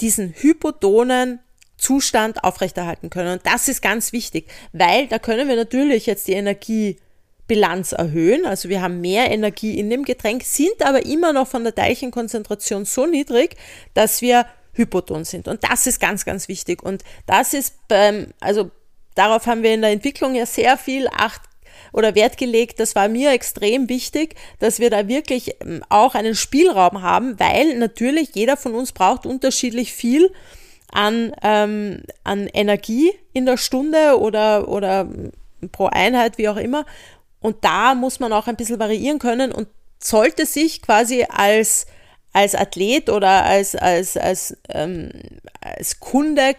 diesen 0.00 0.34
hypotonen 0.36 1.40
Zustand 1.76 2.44
aufrechterhalten 2.44 3.10
können. 3.10 3.32
Und 3.34 3.46
das 3.46 3.68
ist 3.68 3.80
ganz 3.82 4.12
wichtig, 4.12 4.46
weil 4.72 5.06
da 5.06 5.18
können 5.18 5.48
wir 5.48 5.56
natürlich 5.56 6.06
jetzt 6.06 6.28
die 6.28 6.34
Energiebilanz 6.34 7.92
erhöhen. 7.92 8.44
Also 8.46 8.68
wir 8.68 8.82
haben 8.82 9.00
mehr 9.00 9.30
Energie 9.30 9.78
in 9.78 9.88
dem 9.90 10.04
Getränk, 10.04 10.44
sind 10.44 10.82
aber 10.82 11.04
immer 11.06 11.32
noch 11.32 11.48
von 11.48 11.64
der 11.64 11.74
Teilchenkonzentration 11.74 12.84
so 12.84 13.06
niedrig, 13.06 13.56
dass 13.94 14.20
wir 14.20 14.46
hypoton 14.72 15.24
sind. 15.24 15.48
Und 15.48 15.64
das 15.64 15.86
ist 15.86 16.00
ganz, 16.00 16.24
ganz 16.24 16.48
wichtig. 16.48 16.82
Und 16.82 17.02
das 17.26 17.54
ist 17.54 17.88
beim, 17.88 18.28
also 18.40 18.70
darauf 19.14 19.46
haben 19.46 19.62
wir 19.62 19.74
in 19.74 19.82
der 19.82 19.90
Entwicklung 19.90 20.34
ja 20.34 20.46
sehr 20.46 20.76
viel 20.76 21.08
Acht 21.08 21.42
oder 21.92 22.14
Wert 22.14 22.36
gelegt. 22.36 22.80
Das 22.80 22.94
war 22.94 23.08
mir 23.08 23.32
extrem 23.32 23.88
wichtig, 23.88 24.34
dass 24.58 24.78
wir 24.78 24.90
da 24.90 25.08
wirklich 25.08 25.56
ähm, 25.60 25.82
auch 25.88 26.14
einen 26.14 26.34
Spielraum 26.34 27.02
haben, 27.02 27.38
weil 27.38 27.76
natürlich 27.78 28.30
jeder 28.34 28.56
von 28.56 28.74
uns 28.74 28.92
braucht 28.92 29.26
unterschiedlich 29.26 29.92
viel 29.92 30.32
an, 30.92 31.32
ähm, 31.42 32.02
an 32.24 32.46
Energie 32.48 33.12
in 33.32 33.46
der 33.46 33.56
Stunde 33.56 34.18
oder, 34.18 34.68
oder 34.68 35.08
pro 35.72 35.86
Einheit, 35.86 36.38
wie 36.38 36.48
auch 36.48 36.56
immer. 36.56 36.84
Und 37.40 37.64
da 37.64 37.94
muss 37.94 38.20
man 38.20 38.32
auch 38.32 38.46
ein 38.46 38.56
bisschen 38.56 38.78
variieren 38.78 39.18
können 39.18 39.52
und 39.52 39.68
sollte 40.02 40.46
sich 40.46 40.82
quasi 40.82 41.26
als, 41.28 41.86
als 42.32 42.54
Athlet 42.54 43.10
oder 43.10 43.44
als, 43.44 43.74
als, 43.74 44.16
als, 44.16 44.56
ähm, 44.68 45.10
als 45.60 46.00
Kunde 46.00 46.54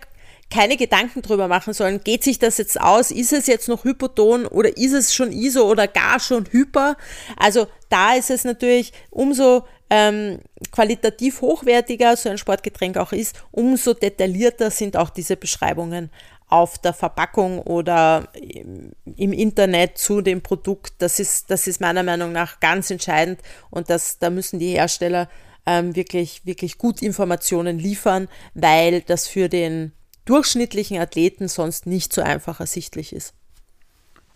keine 0.52 0.78
Gedanken 0.78 1.22
drüber 1.22 1.48
machen 1.48 1.74
sollen, 1.74 2.04
geht 2.04 2.24
sich 2.24 2.38
das 2.38 2.58
jetzt 2.58 2.80
aus, 2.80 3.10
ist 3.10 3.34
es 3.34 3.48
jetzt 3.48 3.68
noch 3.68 3.84
Hypoton 3.84 4.46
oder 4.46 4.78
ist 4.78 4.94
es 4.94 5.16
schon 5.16 5.32
ISO 5.32 5.68
oder 5.68 5.88
gar 5.88 6.20
schon 6.20 6.46
Hyper? 6.52 6.98
Also 7.38 7.68
da 7.90 8.14
ist 8.14 8.30
es 8.30 8.44
natürlich 8.44 8.94
umso 9.10 9.64
ähm, 9.90 10.40
qualitativ 10.72 11.42
hochwertiger 11.42 12.16
so 12.16 12.30
ein 12.30 12.38
Sportgetränk 12.38 12.98
auch 12.98 13.14
ist, 13.14 13.36
umso 13.52 13.94
detaillierter 13.94 14.70
sind 14.72 14.96
auch 14.98 15.10
diese 15.10 15.38
Beschreibungen 15.38 16.12
auf 16.48 16.78
der 16.78 16.94
Verpackung 16.94 17.60
oder 17.60 18.28
im 18.34 19.34
Internet 19.34 19.98
zu 19.98 20.22
dem 20.22 20.42
Produkt. 20.42 20.94
Das 21.00 21.20
ist, 21.20 21.50
das 21.50 21.66
ist 21.66 21.80
meiner 21.80 22.04
Meinung 22.04 22.34
nach 22.34 22.60
ganz 22.60 22.92
entscheidend 22.92 23.40
und 23.70 23.90
das, 23.90 24.20
da 24.20 24.30
müssen 24.30 24.60
die 24.60 24.72
Hersteller 24.72 25.30
ähm, 25.66 25.96
wirklich, 25.96 26.46
wirklich 26.46 26.78
gut 26.78 27.02
Informationen 27.02 27.80
liefern, 27.80 28.28
weil 28.54 29.02
das 29.02 29.28
für 29.28 29.48
den 29.48 29.94
durchschnittlichen 30.26 30.98
Athleten 30.98 31.48
sonst 31.48 31.86
nicht 31.86 32.14
so 32.14 32.22
einfach 32.22 32.60
ersichtlich 32.60 33.14
ist. 33.14 33.34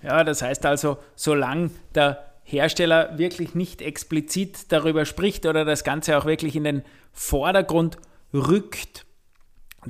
Ja, 0.02 0.24
das 0.24 0.42
heißt 0.42 0.66
also, 0.66 0.98
solange 1.16 1.72
der 1.94 2.32
Hersteller 2.44 3.18
wirklich 3.18 3.56
nicht 3.56 3.82
explizit 3.82 4.72
darüber 4.72 5.06
spricht 5.06 5.46
oder 5.46 5.66
das 5.66 5.84
Ganze 5.84 6.18
auch 6.18 6.26
wirklich 6.26 6.56
in 6.56 6.64
den 6.64 6.84
Vordergrund 7.12 7.98
rückt, 8.34 9.06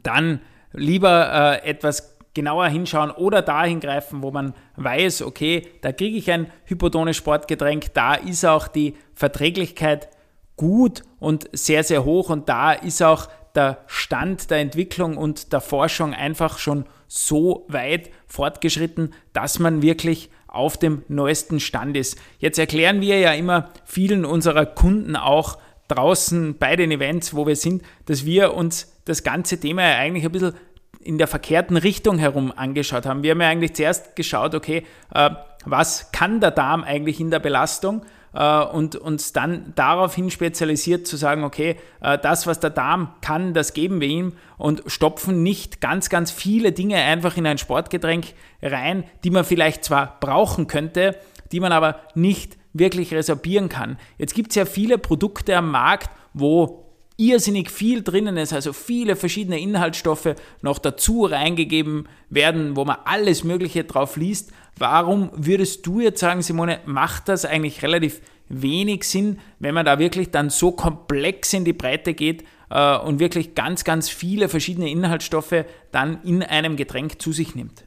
dann 0.02 0.40
lieber 0.72 1.62
äh, 1.64 1.70
etwas 1.70 2.16
genauer 2.34 2.68
hinschauen 2.68 3.12
oder 3.12 3.42
dahin 3.42 3.80
greifen, 3.80 4.22
wo 4.22 4.32
man 4.32 4.54
weiß, 4.76 5.24
okay, 5.24 5.68
da 5.82 5.92
kriege 5.92 6.18
ich 6.18 6.30
ein 6.32 6.52
hypotones 6.66 7.18
Sportgetränk, 7.18 7.94
da 7.94 8.14
ist 8.14 8.46
auch 8.46 8.68
die 8.68 8.96
Verträglichkeit 9.14 10.10
gut 10.56 11.04
und 11.20 11.50
sehr, 11.54 11.84
sehr 11.84 12.06
hoch 12.06 12.30
und 12.30 12.48
da 12.48 12.74
ist 12.74 13.02
auch 13.02 13.28
der 13.56 13.80
Stand 13.88 14.50
der 14.52 14.60
Entwicklung 14.60 15.18
und 15.18 15.54
der 15.54 15.62
Forschung 15.62 16.14
einfach 16.14 16.58
schon 16.58 16.86
so 17.08 17.66
weit 17.68 18.10
fortgeschritten, 18.28 19.14
dass 19.34 19.60
man 19.60 19.82
wirklich 19.82 20.30
auf 20.48 20.78
dem 20.78 21.04
neuesten 21.08 21.60
Stand 21.60 21.98
ist. 21.98 22.18
Jetzt 22.40 22.60
erklären 22.60 23.02
wir 23.02 23.20
ja 23.20 23.34
immer 23.34 23.70
vielen 23.84 24.26
unserer 24.26 24.66
Kunden 24.66 25.16
auch 25.16 25.58
draußen 25.88 26.58
bei 26.58 26.76
den 26.76 26.92
Events, 26.92 27.36
wo 27.36 27.46
wir 27.46 27.56
sind, 27.56 27.84
dass 28.06 28.26
wir 28.26 28.54
uns 28.54 28.94
das 29.06 29.24
ganze 29.24 29.60
Thema 29.60 29.84
ja 29.84 29.98
eigentlich 29.98 30.26
ein 30.26 30.32
bisschen 30.32 30.54
in 31.02 31.18
der 31.20 31.28
verkehrten 31.28 31.78
Richtung 31.78 32.18
herum 32.18 32.52
angeschaut 32.56 33.06
haben. 33.06 33.22
Wir 33.22 33.32
haben 33.32 33.42
ja 33.42 33.50
eigentlich 33.50 33.76
zuerst 33.76 34.16
geschaut, 34.16 34.56
okay, 34.56 34.84
äh, 35.14 35.30
was 35.66 36.12
kann 36.12 36.40
der 36.40 36.52
Darm 36.52 36.84
eigentlich 36.84 37.20
in 37.20 37.30
der 37.30 37.40
Belastung? 37.40 38.04
Äh, 38.36 38.64
und 38.64 38.96
uns 38.96 39.34
dann 39.34 39.74
daraufhin 39.76 40.30
spezialisiert 40.30 41.08
zu 41.08 41.18
sagen, 41.18 41.44
okay, 41.44 41.78
äh, 42.02 42.18
das, 42.18 42.46
was 42.46 42.60
der 42.60 42.70
Darm 42.70 43.14
kann, 43.22 43.54
das 43.54 43.74
geben 43.74 44.02
wir 44.02 44.08
ihm 44.08 44.34
und 44.58 44.84
stopfen 44.88 45.42
nicht 45.42 45.82
ganz, 45.82 46.10
ganz 46.10 46.32
viele 46.32 46.72
Dinge 46.72 46.98
einfach 46.98 47.38
in 47.38 47.48
ein 47.48 47.58
Sportgetränk 47.58 48.34
rein, 48.62 49.06
die 49.24 49.32
man 49.32 49.46
vielleicht 49.46 49.84
zwar 49.84 50.20
brauchen 50.20 50.68
könnte, 50.68 51.18
die 51.52 51.60
man 51.60 51.72
aber 51.72 52.02
nicht 52.14 52.58
wirklich 52.74 53.14
resorbieren 53.14 53.70
kann. 53.70 53.98
Jetzt 54.18 54.36
gibt 54.36 54.52
es 54.52 54.56
ja 54.56 54.66
viele 54.66 54.98
Produkte 54.98 55.56
am 55.56 55.72
Markt, 55.72 56.10
wo 56.34 56.85
irrsinnig 57.18 57.72
viel 57.72 58.04
drinnen 58.04 58.38
ist, 58.38 58.54
also 58.54 58.74
viele 58.74 59.16
verschiedene 59.16 59.60
Inhaltsstoffe 59.60 60.36
noch 60.62 60.80
dazu 60.80 61.26
reingegeben 61.26 62.08
werden, 62.30 62.76
wo 62.76 62.86
man 62.86 62.98
alles 63.06 63.44
Mögliche 63.44 63.84
drauf 63.84 64.18
liest. 64.18 64.52
Warum 64.78 65.30
würdest 65.34 65.86
du 65.88 66.02
jetzt 66.02 66.20
sagen, 66.20 66.42
Simone, 66.42 66.82
macht 66.86 67.30
das 67.30 67.46
eigentlich 67.46 67.82
relativ 67.84 68.22
wenig 68.50 69.06
Sinn, 69.06 69.40
wenn 69.60 69.74
man 69.74 69.86
da 69.86 70.00
wirklich 70.00 70.32
dann 70.32 70.50
so 70.50 70.72
komplex 70.72 71.54
in 71.54 71.66
die 71.66 71.74
Breite 71.74 72.14
geht 72.14 72.44
äh, 72.70 72.98
und 72.98 73.20
wirklich 73.20 73.56
ganz, 73.56 73.84
ganz 73.84 74.10
viele 74.10 74.50
verschiedene 74.50 74.90
Inhaltsstoffe 74.90 75.66
dann 75.92 76.22
in 76.24 76.44
einem 76.44 76.76
Getränk 76.76 77.22
zu 77.22 77.32
sich 77.32 77.56
nimmt? 77.56 77.86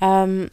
Ähm, 0.00 0.50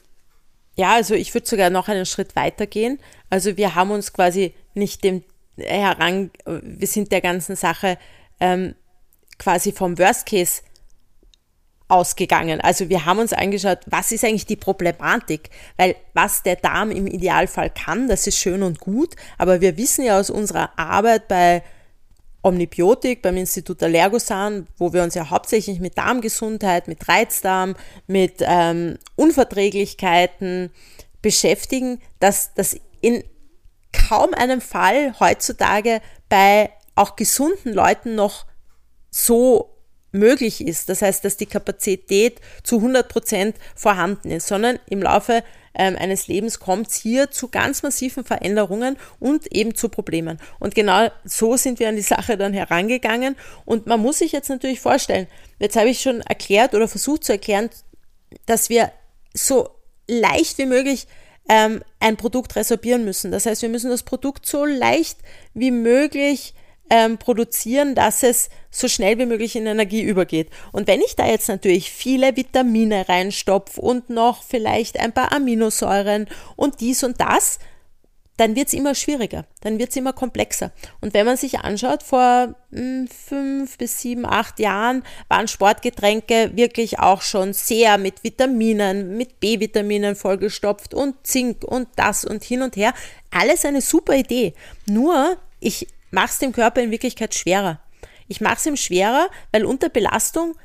ja, 0.75 0.93
also 0.93 1.15
ich 1.15 1.33
würde 1.33 1.47
sogar 1.47 1.69
noch 1.69 1.87
einen 1.87 2.05
Schritt 2.05 2.35
weiter 2.35 2.67
gehen. 2.67 2.99
Also 3.29 3.57
wir 3.57 3.75
haben 3.75 3.91
uns 3.91 4.13
quasi 4.13 4.53
nicht 4.73 5.03
dem 5.03 5.23
heran, 5.59 6.31
wir 6.45 6.87
sind 6.87 7.11
der 7.11 7.21
ganzen 7.21 7.55
Sache 7.55 7.97
ähm, 8.39 8.75
quasi 9.37 9.71
vom 9.71 9.97
Worst 9.97 10.25
Case 10.25 10.61
ausgegangen. 11.87 12.61
Also 12.61 12.87
wir 12.89 13.05
haben 13.05 13.19
uns 13.19 13.33
angeschaut, 13.33 13.79
was 13.87 14.11
ist 14.11 14.23
eigentlich 14.23 14.45
die 14.45 14.55
Problematik? 14.55 15.49
Weil 15.75 15.95
was 16.13 16.43
der 16.43 16.55
Darm 16.55 16.91
im 16.91 17.07
Idealfall 17.07 17.71
kann, 17.71 18.07
das 18.07 18.27
ist 18.27 18.37
schön 18.37 18.61
und 18.63 18.79
gut, 18.79 19.15
aber 19.37 19.59
wir 19.59 19.75
wissen 19.75 20.05
ja 20.05 20.19
aus 20.19 20.29
unserer 20.29 20.77
Arbeit 20.77 21.27
bei 21.27 21.63
Omnibiotik 22.41 23.21
beim 23.21 23.35
Institut 23.37 23.83
Allergosan, 23.83 24.67
wo 24.77 24.93
wir 24.93 25.03
uns 25.03 25.15
ja 25.15 25.29
hauptsächlich 25.29 25.79
mit 25.79 25.97
Darmgesundheit, 25.97 26.87
mit 26.87 27.07
Reizdarm, 27.07 27.75
mit 28.07 28.35
ähm, 28.39 28.97
Unverträglichkeiten 29.15 30.71
beschäftigen, 31.21 31.99
dass 32.19 32.53
das 32.53 32.77
in 33.01 33.23
kaum 33.91 34.33
einem 34.33 34.61
Fall 34.61 35.19
heutzutage 35.19 36.01
bei 36.27 36.71
auch 36.95 37.15
gesunden 37.15 37.73
Leuten 37.73 38.15
noch 38.15 38.45
so 39.09 39.75
möglich 40.11 40.65
ist. 40.65 40.89
Das 40.89 41.01
heißt, 41.01 41.23
dass 41.23 41.37
die 41.37 41.45
Kapazität 41.45 42.39
zu 42.63 42.77
100 42.77 43.07
Prozent 43.07 43.55
vorhanden 43.75 44.31
ist, 44.31 44.47
sondern 44.47 44.79
im 44.89 45.01
Laufe 45.01 45.43
ähm, 45.75 45.95
eines 45.97 46.27
Lebens 46.27 46.59
kommt 46.59 46.89
es 46.89 46.95
hier 46.95 47.31
zu 47.31 47.47
ganz 47.47 47.83
massiven 47.83 48.23
Veränderungen 48.23 48.97
und 49.19 49.51
eben 49.53 49.75
zu 49.75 49.89
Problemen. 49.89 50.39
Und 50.59 50.75
genau 50.75 51.09
so 51.23 51.57
sind 51.57 51.79
wir 51.79 51.89
an 51.89 51.95
die 51.95 52.01
Sache 52.01 52.37
dann 52.37 52.53
herangegangen. 52.53 53.35
Und 53.65 53.85
man 53.85 53.99
muss 53.99 54.19
sich 54.19 54.31
jetzt 54.31 54.49
natürlich 54.49 54.81
vorstellen, 54.81 55.27
jetzt 55.59 55.75
habe 55.75 55.89
ich 55.89 56.01
schon 56.01 56.21
erklärt 56.21 56.73
oder 56.73 56.87
versucht 56.87 57.23
zu 57.23 57.33
erklären, 57.33 57.69
dass 58.45 58.69
wir 58.69 58.91
so 59.33 59.69
leicht 60.07 60.57
wie 60.57 60.65
möglich 60.65 61.07
ähm, 61.49 61.83
ein 61.99 62.15
Produkt 62.15 62.55
resorbieren 62.55 63.03
müssen. 63.03 63.31
Das 63.31 63.45
heißt, 63.45 63.61
wir 63.63 63.69
müssen 63.69 63.89
das 63.89 64.03
Produkt 64.03 64.45
so 64.45 64.65
leicht 64.65 65.17
wie 65.53 65.71
möglich 65.71 66.53
ähm, 66.89 67.17
produzieren, 67.17 67.95
dass 67.95 68.23
es 68.23 68.49
so 68.71 68.87
schnell 68.87 69.17
wie 69.19 69.25
möglich 69.25 69.55
in 69.55 69.65
Energie 69.65 70.01
übergeht. 70.01 70.49
Und 70.71 70.87
wenn 70.87 71.01
ich 71.01 71.15
da 71.15 71.27
jetzt 71.27 71.49
natürlich 71.49 71.91
viele 71.91 72.35
Vitamine 72.35 73.09
reinstopfe 73.09 73.81
und 73.81 74.09
noch 74.09 74.43
vielleicht 74.43 74.99
ein 74.99 75.11
paar 75.11 75.31
Aminosäuren 75.31 76.27
und 76.55 76.79
dies 76.79 77.03
und 77.03 77.19
das, 77.19 77.59
dann 78.39 78.55
wird 78.55 78.69
es 78.69 78.73
immer 78.73 78.95
schwieriger, 78.95 79.45
dann 79.61 79.79
wird 79.79 79.89
es 79.89 79.97
immer 79.97 80.13
komplexer. 80.13 80.71
Und 81.01 81.13
wenn 81.13 81.25
man 81.25 81.35
sich 81.35 81.59
anschaut, 81.59 82.03
vor 82.03 82.55
hm, 82.71 83.07
fünf 83.07 83.77
bis 83.77 83.99
sieben, 83.99 84.25
acht 84.25 84.59
Jahren 84.59 85.03
waren 85.27 85.49
Sportgetränke 85.49 86.51
wirklich 86.55 86.99
auch 86.99 87.21
schon 87.21 87.51
sehr 87.51 87.97
mit 87.97 88.23
Vitaminen, 88.23 89.17
mit 89.17 89.41
B-Vitaminen 89.41 90.15
vollgestopft 90.15 90.93
und 90.93 91.15
Zink 91.27 91.65
und 91.65 91.89
das 91.97 92.23
und 92.23 92.43
hin 92.43 92.61
und 92.61 92.77
her. 92.77 92.93
Alles 93.29 93.65
eine 93.65 93.81
super 93.81 94.15
Idee. 94.15 94.53
Nur, 94.85 95.35
ich 95.59 95.87
mache 96.11 96.29
es 96.29 96.39
dem 96.39 96.53
Körper 96.53 96.81
in 96.81 96.91
Wirklichkeit 96.91 97.35
schwerer. 97.35 97.81
Ich 98.29 98.39
mache 98.39 98.55
es 98.55 98.65
ihm 98.65 98.77
schwerer, 98.77 99.29
weil 99.51 99.65
unter 99.65 99.89
Belastung 99.89 100.55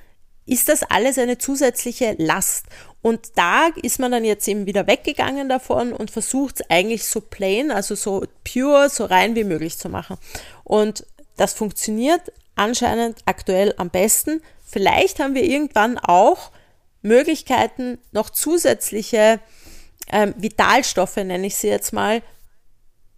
ist 0.47 0.69
das 0.69 0.83
alles 0.83 1.19
eine 1.19 1.39
zusätzliche 1.39 2.15
Last. 2.19 2.67
Und 3.03 3.33
da 3.37 3.69
ist 3.83 3.99
man 3.99 4.13
dann 4.13 4.25
jetzt 4.25 4.47
eben 4.49 4.67
wieder 4.67 4.87
weggegangen 4.87 5.49
davon 5.49 5.93
und 5.93 6.11
versucht 6.11 6.61
es 6.61 6.71
eigentlich 6.71 7.05
so 7.05 7.21
plain, 7.21 7.71
also 7.71 7.95
so 7.95 8.25
pure, 8.51 8.89
so 8.89 9.05
rein 9.05 9.35
wie 9.35 9.45
möglich 9.45 9.79
zu 9.79 9.89
machen. 9.89 10.17
Und 10.65 11.07
das 11.37 11.53
funktioniert 11.53 12.33
anscheinend 12.57 13.19
aktuell 13.27 13.75
am 13.77 13.91
besten. 13.91 14.43
Vielleicht 14.65 15.19
haben 15.19 15.35
wir 15.35 15.45
irgendwann 15.45 15.99
auch 15.99 16.51
Möglichkeiten, 17.03 17.99
noch 18.13 18.31
zusätzliche 18.31 19.41
ähm, 20.11 20.35
Vitalstoffe, 20.37 21.17
nenne 21.17 21.47
ich 21.47 21.57
sie 21.57 21.69
jetzt 21.69 21.93
mal, 21.93 22.23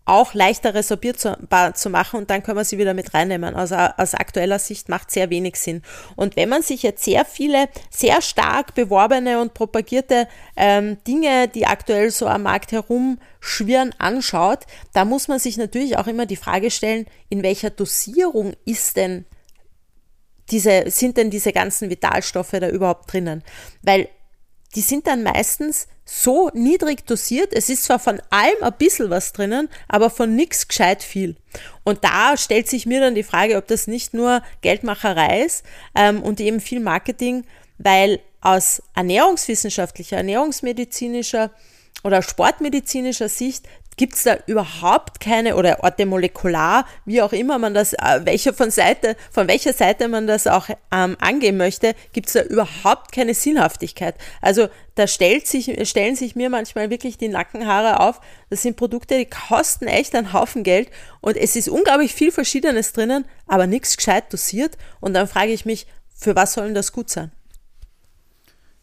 auch 0.07 0.35
leichter 0.35 0.73
resorbierbar 0.73 1.75
zu 1.75 1.91
machen 1.91 2.19
und 2.19 2.31
dann 2.31 2.43
können 2.43 2.57
wir 2.57 2.65
sie 2.65 2.79
wieder 2.79 2.95
mit 2.95 3.13
reinnehmen. 3.13 3.57
Also 3.57 3.75
aus 3.75 4.15
aktueller 4.15 4.61
Sicht 4.61 4.89
macht 4.89 5.11
sehr 5.11 5.31
wenig 5.31 5.57
Sinn. 5.57 5.83
Und 6.15 6.37
wenn 6.37 6.49
man 6.49 6.63
sich 6.63 6.85
jetzt 6.85 7.05
sehr 7.05 7.25
viele, 7.25 7.69
sehr 7.91 8.23
stark 8.23 8.75
beworbene 8.75 9.41
und 9.41 9.53
propagierte 9.53 10.29
ähm, 10.57 10.99
Dinge, 11.07 11.49
die 11.49 11.67
aktuell 11.67 12.13
so 12.13 12.29
am 12.29 12.45
Markt 12.45 12.71
herumschwirren, 12.71 13.95
anschaut, 13.99 14.61
da 14.93 15.05
muss 15.05 15.27
man 15.27 15.41
sich 15.41 15.57
natürlich 15.57 15.99
auch 15.99 16.07
immer 16.07 16.25
die 16.25 16.37
Frage 16.37 16.71
stellen, 16.71 17.07
in 17.29 17.43
welcher 17.43 17.71
Dosierung 17.71 18.55
ist 18.65 18.97
denn 18.97 19.27
diese, 20.51 20.85
sind 20.87 21.17
denn 21.17 21.31
diese 21.31 21.53
ganzen 21.53 21.91
Vitalstoffe 21.91 22.53
da 22.53 22.69
überhaupt 22.69 23.13
drinnen? 23.13 23.43
Weil 23.83 24.09
die 24.77 24.83
sind 24.83 25.09
dann 25.09 25.25
meistens 25.25 25.89
so 26.07 26.51
niedrig 26.55 27.05
dosiert. 27.05 27.53
Es 27.53 27.69
ist 27.69 27.85
zwar 27.85 27.99
von 27.99 28.23
allem 28.31 28.63
ein 28.63 28.73
bisschen 28.79 29.11
was 29.11 29.33
drinnen, 29.33 29.69
aber 29.89 30.09
von 30.09 30.35
nichts 30.35 30.69
gescheit 30.69 31.03
viel. 31.03 31.37
Und 31.85 32.05
da 32.05 32.37
stellt 32.37 32.69
sich 32.69 32.87
mir 32.87 33.01
dann 33.01 33.17
die 33.17 33.25
Frage, 33.25 33.57
ob 33.57 33.67
das 33.67 33.89
nicht 33.89 34.15
nur 34.15 34.43
Geldmacherei 34.63 35.43
ist 35.45 35.65
ähm, 35.95 36.23
und 36.23 36.41
eben 36.41 36.61
viel 36.61 36.81
Marketing, 36.81 37.45
weil 37.79 38.21
aus 38.41 38.81
ernährungswissenschaftlicher, 38.95 40.17
ernährungsmedizinischer 40.17 41.51
oder 42.05 42.23
sportmedizinischer 42.23 43.29
Sicht 43.29 43.67
gibt 43.97 44.15
es 44.15 44.25
da 44.25 44.37
überhaupt 44.47 45.21
keine 45.21 45.57
oder 45.57 45.83
Orte 45.83 46.07
molekular, 46.07 46.87
wie 47.05 47.23
auch 47.23 47.33
immer 47.33 47.59
man 47.59 47.75
das, 47.75 47.95
äh, 47.95 48.21
welcher 48.25 48.53
von 48.53 48.71
Seite, 48.71 49.17
von 49.31 49.49
welcher 49.49 49.73
Seite 49.73 50.09
man 50.09 50.27
das 50.27 50.47
auch 50.47 50.69
ähm, 50.93 51.17
angehen 51.21 51.57
möchte, 51.57 51.95
gibt 52.13 52.29
es 52.29 52.35
da 52.35 52.43
überhaupt 52.43 53.13
keine 53.13 53.35
Sinnhaftigkeit. 53.35 54.15
Also 54.41 54.69
da 54.95 55.07
stellt 55.07 55.47
sich, 55.47 55.89
stellen 55.89 56.17
sich 56.17 56.37
mir 56.37 56.51
manchmal 56.51 56.91
wirklich 56.91 57.19
die 57.19 57.29
Nackenhaare 57.29 58.01
auf. 58.01 58.21
Das 58.51 58.63
sind 58.63 58.77
Produkte, 58.77 59.19
die 59.19 59.27
kosten 59.27 59.87
echt 59.87 60.15
einen 60.15 60.33
Haufen 60.33 60.63
Geld 60.63 60.91
und 61.21 61.37
es 61.37 61.57
ist 61.57 61.69
unglaublich 61.69 62.15
viel 62.15 62.33
Verschiedenes 62.33 62.93
drinnen, 62.93 63.25
aber 63.47 63.67
nichts 63.67 63.97
gescheit 63.97 64.33
dosiert. 64.33 64.77
Und 65.01 65.15
dann 65.15 65.29
frage 65.29 65.53
ich 65.53 65.65
mich, 65.65 65.87
für 66.15 66.37
was 66.37 66.55
soll 66.55 66.67
denn 66.67 66.75
das 66.75 66.93
gut 66.93 67.11
sein? 67.11 67.33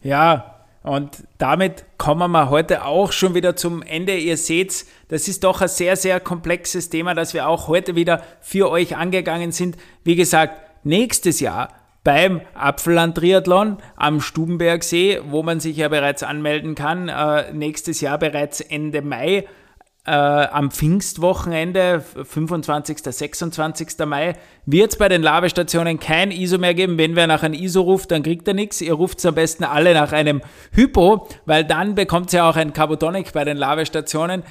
Ja, 0.02 0.53
und 0.84 1.24
damit 1.38 1.86
kommen 1.96 2.30
wir 2.30 2.50
heute 2.50 2.84
auch 2.84 3.10
schon 3.10 3.34
wieder 3.34 3.56
zum 3.56 3.80
Ende. 3.80 4.18
Ihr 4.18 4.36
seht, 4.36 4.84
das 5.08 5.28
ist 5.28 5.42
doch 5.42 5.62
ein 5.62 5.68
sehr, 5.68 5.96
sehr 5.96 6.20
komplexes 6.20 6.90
Thema, 6.90 7.14
das 7.14 7.32
wir 7.32 7.48
auch 7.48 7.68
heute 7.68 7.96
wieder 7.96 8.22
für 8.42 8.70
euch 8.70 8.94
angegangen 8.94 9.50
sind. 9.50 9.78
Wie 10.04 10.14
gesagt, 10.14 10.60
nächstes 10.84 11.40
Jahr 11.40 11.70
beim 12.04 12.42
Apfelland 12.52 13.16
Triathlon 13.16 13.78
am 13.96 14.20
Stubenbergsee, 14.20 15.22
wo 15.30 15.42
man 15.42 15.58
sich 15.58 15.78
ja 15.78 15.88
bereits 15.88 16.22
anmelden 16.22 16.74
kann, 16.74 17.08
äh, 17.08 17.50
nächstes 17.54 18.02
Jahr 18.02 18.18
bereits 18.18 18.60
Ende 18.60 19.00
Mai 19.00 19.46
äh, 20.06 20.10
am 20.10 20.70
Pfingstwochenende, 20.70 22.02
25. 22.24 22.98
26. 22.98 23.98
Mai, 24.06 24.34
wird 24.66 24.92
es 24.92 24.98
bei 24.98 25.08
den 25.08 25.22
Labestationen 25.22 25.98
kein 25.98 26.30
ISO 26.30 26.58
mehr 26.58 26.74
geben. 26.74 26.98
Wenn 26.98 27.16
wer 27.16 27.26
nach 27.26 27.42
einem 27.42 27.54
ISO 27.54 27.80
ruft, 27.80 28.10
dann 28.10 28.22
kriegt 28.22 28.46
er 28.46 28.54
nichts. 28.54 28.80
Ihr 28.80 28.92
ruft 28.92 29.24
am 29.24 29.34
besten 29.34 29.64
alle 29.64 29.94
nach 29.94 30.12
einem 30.12 30.42
Hypo, 30.72 31.28
weil 31.46 31.64
dann 31.64 31.94
bekommt 31.94 32.32
ihr 32.32 32.38
ja 32.38 32.50
auch 32.50 32.56
ein 32.56 32.72
Carbotonic 32.72 33.32
bei 33.32 33.44
den 33.44 33.56
Labestationen. 33.56 34.42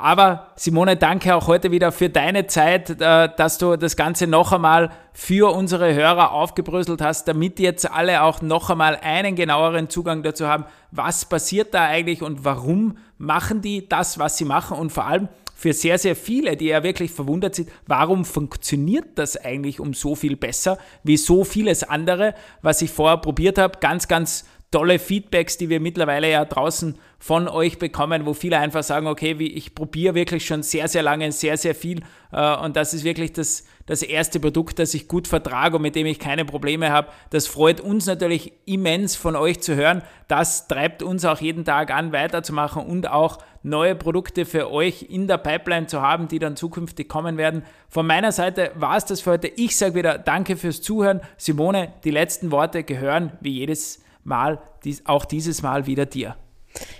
Aber 0.00 0.46
Simone, 0.56 0.96
danke 0.96 1.34
auch 1.34 1.46
heute 1.46 1.70
wieder 1.70 1.92
für 1.92 2.08
deine 2.08 2.46
Zeit, 2.46 2.88
äh, 3.02 3.28
dass 3.36 3.58
du 3.58 3.76
das 3.76 3.96
Ganze 3.96 4.26
noch 4.26 4.50
einmal 4.50 4.92
für 5.12 5.54
unsere 5.54 5.92
Hörer 5.92 6.32
aufgebröselt 6.32 7.02
hast, 7.02 7.28
damit 7.28 7.60
jetzt 7.60 7.90
alle 7.90 8.22
auch 8.22 8.40
noch 8.40 8.70
einmal 8.70 8.98
einen 9.02 9.36
genaueren 9.36 9.90
Zugang 9.90 10.22
dazu 10.22 10.46
haben, 10.46 10.64
was 10.90 11.26
passiert 11.26 11.74
da 11.74 11.84
eigentlich 11.84 12.22
und 12.22 12.46
warum 12.46 12.96
machen 13.18 13.60
die 13.60 13.90
das, 13.90 14.18
was 14.18 14.38
sie 14.38 14.46
machen 14.46 14.78
und 14.78 14.90
vor 14.90 15.04
allem 15.04 15.28
für 15.54 15.74
sehr, 15.74 15.98
sehr 15.98 16.16
viele, 16.16 16.56
die 16.56 16.68
ja 16.68 16.82
wirklich 16.82 17.10
verwundert 17.10 17.54
sind, 17.54 17.68
warum 17.86 18.24
funktioniert 18.24 19.18
das 19.18 19.36
eigentlich 19.36 19.80
um 19.80 19.92
so 19.92 20.14
viel 20.14 20.34
besser 20.34 20.78
wie 21.02 21.18
so 21.18 21.44
vieles 21.44 21.82
andere, 21.82 22.34
was 22.62 22.80
ich 22.80 22.90
vorher 22.90 23.18
probiert 23.18 23.58
habe. 23.58 23.78
Ganz, 23.80 24.08
ganz 24.08 24.46
tolle 24.70 25.00
Feedbacks, 25.00 25.56
die 25.56 25.68
wir 25.68 25.80
mittlerweile 25.80 26.30
ja 26.30 26.44
draußen 26.44 26.96
von 27.18 27.48
euch 27.48 27.78
bekommen, 27.78 28.24
wo 28.24 28.34
viele 28.34 28.58
einfach 28.58 28.84
sagen, 28.84 29.08
okay, 29.08 29.38
wie, 29.38 29.48
ich 29.48 29.74
probiere 29.74 30.14
wirklich 30.14 30.46
schon 30.46 30.62
sehr, 30.62 30.86
sehr 30.86 31.02
lange, 31.02 31.32
sehr, 31.32 31.56
sehr 31.56 31.74
viel 31.74 32.02
äh, 32.32 32.56
und 32.56 32.76
das 32.76 32.94
ist 32.94 33.02
wirklich 33.02 33.32
das, 33.32 33.64
das 33.86 34.02
erste 34.02 34.38
Produkt, 34.38 34.78
das 34.78 34.94
ich 34.94 35.08
gut 35.08 35.26
vertrage 35.26 35.76
und 35.76 35.82
mit 35.82 35.96
dem 35.96 36.06
ich 36.06 36.20
keine 36.20 36.44
Probleme 36.44 36.92
habe. 36.92 37.08
Das 37.30 37.48
freut 37.48 37.80
uns 37.80 38.06
natürlich 38.06 38.52
immens 38.64 39.16
von 39.16 39.34
euch 39.34 39.60
zu 39.60 39.74
hören. 39.74 40.02
Das 40.28 40.68
treibt 40.68 41.02
uns 41.02 41.24
auch 41.24 41.40
jeden 41.40 41.64
Tag 41.64 41.90
an, 41.90 42.12
weiterzumachen 42.12 42.86
und 42.86 43.10
auch 43.10 43.38
neue 43.62 43.96
Produkte 43.96 44.46
für 44.46 44.70
euch 44.70 45.02
in 45.10 45.26
der 45.26 45.38
Pipeline 45.38 45.88
zu 45.88 46.00
haben, 46.00 46.28
die 46.28 46.38
dann 46.38 46.56
zukünftig 46.56 47.08
kommen 47.08 47.36
werden. 47.36 47.64
Von 47.88 48.06
meiner 48.06 48.30
Seite 48.30 48.70
war 48.76 48.96
es 48.96 49.04
das 49.04 49.20
für 49.20 49.32
heute. 49.32 49.48
Ich 49.48 49.76
sage 49.76 49.96
wieder 49.96 50.16
Danke 50.16 50.56
fürs 50.56 50.80
Zuhören. 50.80 51.20
Simone, 51.36 51.92
die 52.04 52.12
letzten 52.12 52.52
Worte 52.52 52.84
gehören 52.84 53.32
wie 53.40 53.50
jedes 53.50 54.00
Mal, 54.24 54.60
dies, 54.84 55.06
auch 55.06 55.24
dieses 55.24 55.62
Mal 55.62 55.86
wieder 55.86 56.06
dir. 56.06 56.36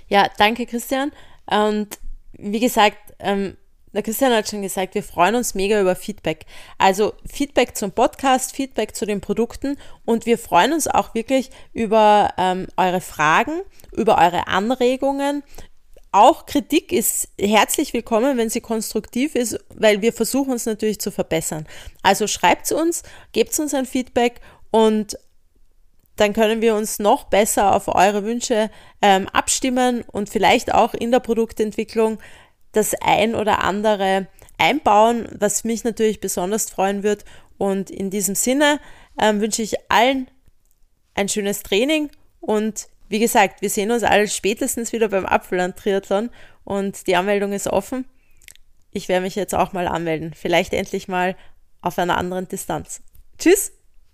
Ja, 0.09 0.29
danke 0.39 0.67
Christian. 0.67 1.13
Und 1.47 1.99
wie 2.33 2.61
gesagt, 2.61 2.99
ähm, 3.19 3.57
der 3.93 4.03
Christian 4.03 4.33
hat 4.33 4.49
schon 4.49 4.63
gesagt, 4.63 4.95
wir 4.95 5.03
freuen 5.03 5.35
uns 5.35 5.55
mega 5.55 5.81
über 5.81 5.97
Feedback. 5.97 6.47
Also 6.79 7.13
Feedback 7.27 7.77
zum 7.77 7.91
Podcast, 7.91 8.55
Feedback 8.55 8.95
zu 8.95 9.05
den 9.05 9.21
Produkten 9.21 9.77
und 10.05 10.27
wir 10.27 10.39
freuen 10.39 10.73
uns 10.73 10.87
auch 10.87 11.15
wirklich 11.15 11.51
über 11.73 12.33
ähm, 12.39 12.69
eure 12.77 13.01
Fragen, 13.01 13.63
über 13.93 14.19
eure 14.19 14.47
Anregungen. 14.47 15.43
Auch 16.13 16.47
Kritik 16.47 16.93
ist 16.93 17.29
herzlich 17.41 17.93
willkommen, 17.93 18.37
wenn 18.37 18.51
sie 18.51 18.61
konstruktiv 18.61 19.35
ist, 19.35 19.59
weil 19.75 20.03
wir 20.03 20.13
versuchen 20.13 20.53
uns 20.53 20.67
natürlich 20.67 21.01
zu 21.01 21.11
verbessern. 21.11 21.67
Also 22.03 22.27
schreibt 22.27 22.71
uns, 22.73 23.03
gebt 23.33 23.59
uns 23.59 23.75
ein 23.75 23.87
Feedback 23.87 24.41
und 24.71 25.17
dann 26.21 26.35
können 26.35 26.61
wir 26.61 26.75
uns 26.75 26.99
noch 26.99 27.25
besser 27.25 27.75
auf 27.75 27.89
eure 27.89 28.25
Wünsche 28.25 28.71
ähm, 29.01 29.29
abstimmen 29.29 30.03
und 30.03 30.29
vielleicht 30.29 30.75
auch 30.75 30.93
in 30.93 31.11
der 31.11 31.21
Produktentwicklung 31.21 32.19
das 32.73 32.95
ein 33.01 33.35
oder 33.35 33.65
andere 33.65 34.27
einbauen, 34.59 35.27
was 35.33 35.65
mich 35.65 35.83
natürlich 35.83 36.21
besonders 36.21 36.69
freuen 36.69 37.03
wird. 37.03 37.25
Und 37.57 37.91
in 37.91 38.11
diesem 38.11 38.35
Sinne 38.35 38.81
ähm, 39.21 39.41
wünsche 39.41 39.63
ich 39.63 39.75
allen 39.91 40.31
ein 41.15 41.29
schönes 41.29 41.63
Training 41.63 42.11
und 42.41 42.89
wie 43.09 43.19
gesagt, 43.19 43.61
wir 43.61 43.71
sehen 43.71 43.91
uns 43.91 44.05
alle 44.05 44.29
spätestens 44.29 44.93
wieder 44.93 45.09
beim 45.09 45.27
Apfelland-Triathlon 45.27 46.31
und 46.65 47.07
die 47.09 47.17
Anmeldung 47.17 47.53
ist 47.53 47.67
offen. 47.67 48.05
Ich 48.93 49.09
werde 49.09 49.25
mich 49.25 49.35
jetzt 49.35 49.55
auch 49.55 49.73
mal 49.73 49.89
anmelden. 49.89 50.33
Vielleicht 50.33 50.73
endlich 50.73 51.09
mal 51.09 51.37
auf 51.81 51.99
einer 51.99 52.17
anderen 52.17 52.47
Distanz. 52.47 53.03
Tschüss! 53.39 53.80